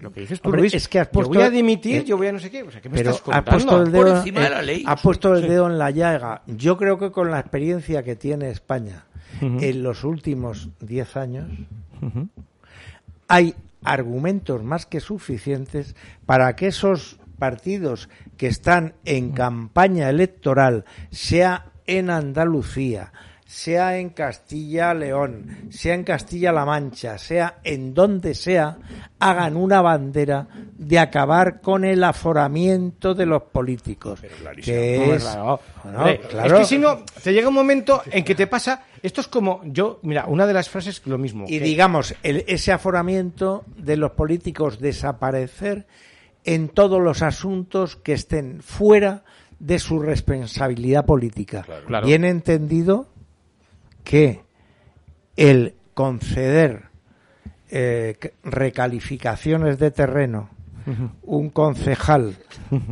[0.00, 2.04] Lo que dices tú, Hombre, Luis, es que has yo puesto- voy a dimitir, eh,
[2.04, 2.62] yo voy a no sé qué.
[2.62, 3.50] O sea, ¿qué me Pero estás ha contando?
[3.50, 4.84] puesto el Por dedo, encima de la ley.
[4.86, 6.42] ha puesto el dedo en la llaga.
[6.46, 9.06] Yo creo que con la experiencia que tiene España
[9.40, 11.46] en los últimos 10 años,
[13.28, 13.54] hay
[13.84, 15.94] argumentos más que suficientes
[16.26, 23.12] para que esos partidos que están en campaña electoral, sea en Andalucía,
[23.48, 28.76] sea en Castilla-León, sea en Castilla-La Mancha, sea en donde sea,
[29.20, 34.20] hagan una bandera de acabar con el aforamiento de los políticos.
[34.64, 35.60] que es, claro.
[35.84, 36.54] Bueno, Hombre, claro.
[36.56, 38.82] Es que si no, te llega un momento en que te pasa.
[39.00, 39.60] Esto es como.
[39.64, 41.44] Yo, mira, una de las frases, lo mismo.
[41.46, 45.86] y que- digamos, el- ese aforamiento de los políticos desaparecer
[46.44, 49.22] en todos los asuntos que estén fuera
[49.60, 51.64] de su responsabilidad política.
[51.86, 52.06] Claro.
[52.06, 53.06] Bien entendido
[54.06, 54.44] que
[55.36, 56.84] el conceder
[57.70, 60.50] eh, recalificaciones de terreno
[61.22, 62.36] un concejal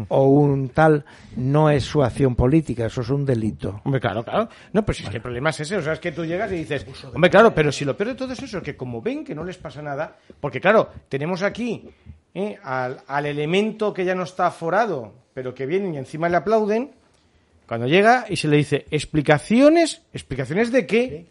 [0.09, 1.05] o un tal
[1.37, 3.81] no es su acción política, eso es un delito.
[3.85, 4.49] Hombre, claro, claro.
[4.73, 5.77] No, pues es que el problema es ese.
[5.77, 6.85] O sea, es que tú llegas y dices,
[7.15, 9.45] hombre, claro, pero si lo peor de todo es eso, que como ven que no
[9.45, 11.89] les pasa nada, porque claro, tenemos aquí
[12.35, 16.39] eh, al, al elemento que ya no está aforado, pero que vienen y encima le
[16.39, 16.91] aplauden,
[17.75, 21.27] cuando llega y se le dice, explicaciones, ¿explicaciones de qué?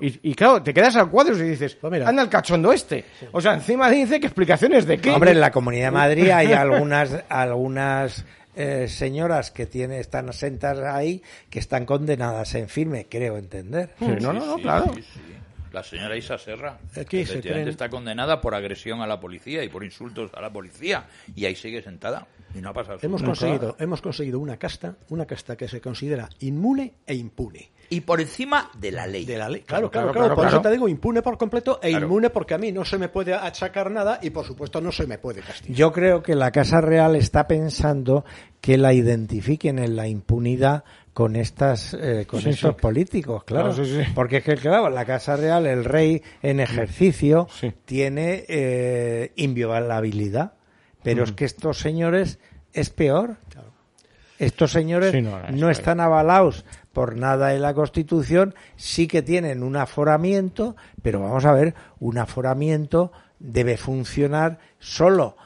[0.00, 2.08] Y, y claro, te quedas al cuadro y dices, Pues mira.
[2.08, 3.04] anda el cachondo este.
[3.32, 5.10] O sea, encima dice que explicaciones de qué.
[5.10, 8.24] Hombre, en la Comunidad de Madrid hay algunas algunas
[8.56, 13.90] eh, señoras que tiene, están sentadas ahí que están condenadas en firme, creo entender.
[13.98, 14.92] Sí, no, no, no, Sí, claro.
[15.72, 19.68] La señora Isa Serra Aquí se creen- está condenada por agresión a la policía y
[19.68, 23.76] por insultos a la policía y ahí sigue sentada y no ha pasado Hemos conseguido,
[23.78, 27.70] hemos conseguido una casta, una casta que se considera inmune e impune.
[27.90, 29.24] y por encima de la ley.
[29.24, 29.62] De la ley.
[29.62, 30.12] Claro, Claro, claro, claro.
[30.12, 30.56] claro, por claro.
[30.58, 32.06] eso te digo impune por completo e Claro.
[32.06, 35.06] inmune porque a mí no se me puede achacar nada y por supuesto no se
[35.06, 35.76] me puede castigar.
[35.76, 38.24] Yo creo que la Casa Real está pensando
[38.60, 40.84] que la identifiquen en la impunidad
[41.18, 42.80] con estas eh, con Sí, estos sí.
[42.80, 44.08] políticos, claro, Claro, sí, sí.
[44.14, 47.48] porque es que claro, la Casa Real, el rey en ejercicio
[47.84, 50.52] tiene eh, inviolabilidad,
[51.02, 51.24] pero Mm.
[51.24, 52.38] es que estos señores
[52.72, 53.36] es peor.
[54.38, 55.78] Estos señores no, no, eso es.
[55.80, 61.52] están avalados por nada en la Constitución, sí que tienen un aforamiento, pero vamos a
[61.52, 63.10] ver, un aforamiento
[63.40, 65.36] debe funcionar solo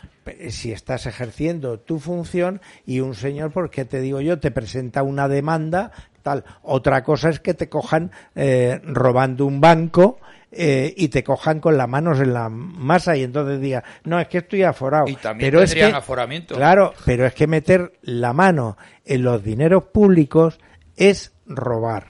[0.51, 5.29] si estás ejerciendo tu función y un señor, porque te digo yo, te presenta una
[5.29, 5.93] demanda,
[6.23, 6.45] tal.
[6.63, 10.19] Otra cosa es que te cojan eh, robando un banco
[10.51, 14.29] eh, y te cojan con las manos en la masa y entonces diga, no, es
[14.29, 15.09] que estoy aforado.
[15.09, 16.55] Y también pero es tendrían que, aforamiento.
[16.55, 20.61] Claro, pero es que meter la mano en los dineros públicos
[20.97, 22.09] es robar.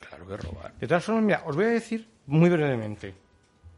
[0.00, 0.74] Claro que robar.
[0.80, 3.14] De todas formas, mira, os voy a decir muy brevemente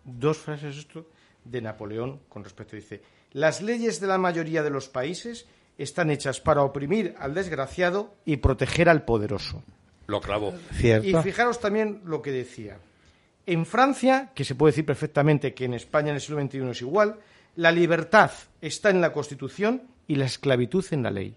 [0.04, 1.06] dos frases esto
[1.50, 2.76] de Napoleón con respecto.
[2.76, 5.46] Dice, las leyes de la mayoría de los países
[5.78, 9.62] están hechas para oprimir al desgraciado y proteger al poderoso.
[10.06, 10.54] Lo clavo.
[10.72, 11.06] ¿Cierto?
[11.06, 12.78] Y fijaros también lo que decía.
[13.46, 16.82] En Francia, que se puede decir perfectamente que en España en el siglo XXI es
[16.82, 17.18] igual,
[17.56, 18.30] la libertad
[18.60, 21.34] está en la Constitución y la esclavitud en la ley.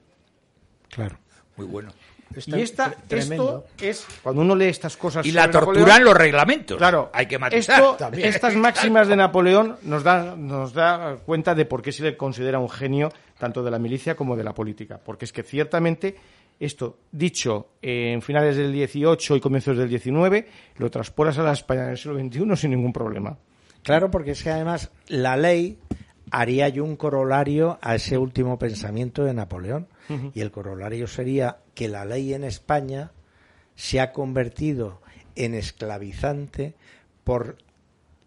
[0.89, 1.17] Claro.
[1.55, 1.91] Muy bueno.
[2.35, 3.65] Está y esta, tremendo.
[3.77, 6.77] esto es, cuando uno lee estas cosas Y la tortura en los reglamentos.
[6.77, 7.79] Claro, Hay que matizar.
[7.81, 8.27] esto- También.
[8.27, 12.59] estas máximas de Napoleón nos da, nos da cuenta de por qué se le considera
[12.59, 14.99] un genio tanto de la milicia como de la política.
[15.03, 16.15] Porque es que ciertamente
[16.59, 21.87] esto, dicho en finales del 18 y comienzos del 19, lo transporas a la España
[21.87, 23.37] del siglo XXI sin ningún problema.
[23.81, 25.79] Claro, porque es que además la ley
[26.31, 29.87] haría yo un corolario a ese último pensamiento de Napoleón.
[30.33, 33.11] Y el corolario sería que la ley en España
[33.75, 35.01] se ha convertido
[35.35, 36.73] en esclavizante
[37.23, 37.57] por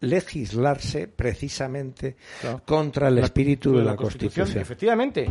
[0.01, 2.63] legislarse precisamente Claro.
[2.65, 4.59] contra el La- espíritu de la, Constitución.
[4.61, 5.29] Efectivamente.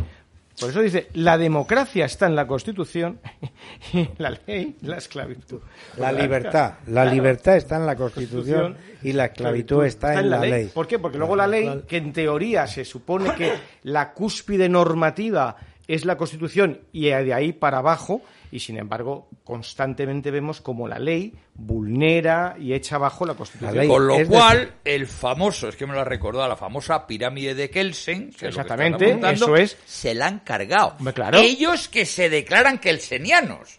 [0.58, 3.20] Por eso dice, la democracia está en la Constitución
[3.92, 5.60] y la ley, la esclavitud.
[5.98, 10.70] La libertad, la libertad está en la Constitución y la esclavitud está en la ley.
[10.72, 10.98] ¿Por qué?
[10.98, 13.52] Porque luego la ley, que en teoría se supone que
[13.82, 15.56] la cúspide normativa
[15.88, 20.98] es la Constitución y de ahí para abajo, y sin embargo constantemente vemos como la
[20.98, 23.74] ley vulnera y echa abajo la Constitución.
[23.74, 23.88] La ley.
[23.88, 27.06] Con lo Es cual, decir- el famoso, es que me lo ha recordado, la famosa
[27.06, 29.76] pirámide de Kelsen, que es lo que Exactamente, apuntando, eso es.
[29.86, 30.96] se la han cargado.
[31.14, 31.38] Claro.
[31.38, 33.78] Ellos que se declaran kelsenianos,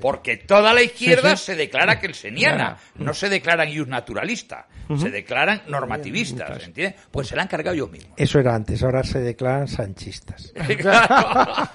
[0.00, 1.44] porque toda la izquierda Sí, sí.
[1.52, 7.00] se declara kelseniana, no se declaran ius naturalista, se declaran normativistas, ¿entiendes?
[7.10, 8.14] Pues se la han cargado ellos mismos.
[8.16, 10.52] Eso era antes, ahora se declaran sanchistas.
[10.82, 11.68] Claro.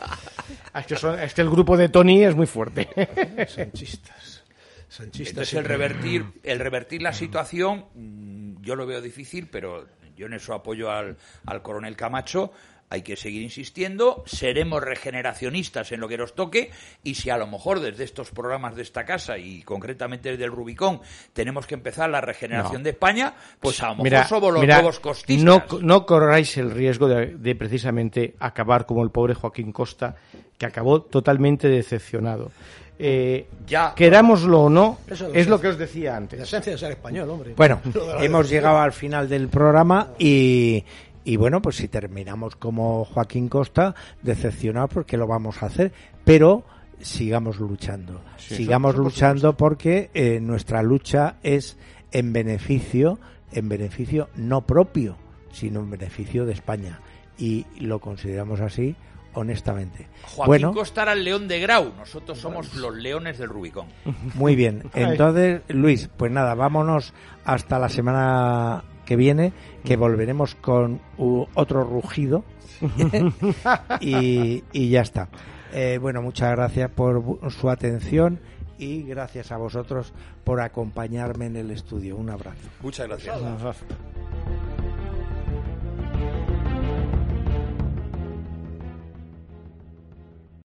[0.80, 2.88] Es que, son- es que el grupo de Tony es muy fuerte.
[3.47, 4.43] Sanchistas.
[4.89, 5.30] Sanchistas.
[5.30, 9.86] Entonces el revertir, el revertir la situación, mm, yo lo veo difícil, pero
[10.17, 11.15] Yo en eso apoyo al,
[11.45, 12.51] al coronel Camacho.
[12.90, 16.72] Hay que seguir insistiendo, seremos regeneracionistas en lo que nos toque
[17.04, 20.52] y si a lo mejor desde estos programas de esta casa y concretamente desde el
[20.52, 21.02] Rubicón
[21.34, 25.44] tenemos que empezar la regeneración de España, pues a lo mejor somos los nuevos costistas.
[25.44, 30.16] No, no corráis el riesgo de, de precisamente acabar como el pobre Joaquín Costa,
[30.58, 32.52] que acabó totalmente decepcionado.
[33.00, 33.94] Eh, Ya.
[33.96, 36.42] Querámoslo o no, Eso es lo que os decía La antes.
[36.42, 37.54] esencia de ser español, hombre.
[37.56, 40.84] Bueno, la hemos llegado al final del programa y,
[41.28, 45.91] y bueno, pues si terminamos como Joaquín Costa, decepcionados porque lo vamos a hacer,
[46.23, 46.63] pero
[47.01, 51.78] sigamos luchando, sigamos luchando porque eh, nuestra lucha es
[52.13, 53.19] en beneficio,
[53.51, 55.17] en beneficio no propio,
[55.51, 57.01] sino en beneficio de España
[57.38, 58.95] y lo consideramos así
[59.34, 60.07] honestamente.
[60.23, 63.88] Joaquín bueno, Costa era el león de Grau, nosotros somos los leones del Rubicón.
[64.36, 64.84] Muy bien.
[64.93, 67.13] Entonces, Luis, pues nada, vámonos
[67.43, 69.53] hasta la semana que viene,
[69.84, 72.43] que volveremos con otro rugido.
[74.01, 75.30] y, y ya está.
[75.74, 78.39] Eh, bueno, muchas gracias por su atención
[78.78, 82.18] y gracias a vosotros por acompañarme en el estudio.
[82.18, 82.68] Un abrazo.
[82.82, 83.38] Muchas gracias.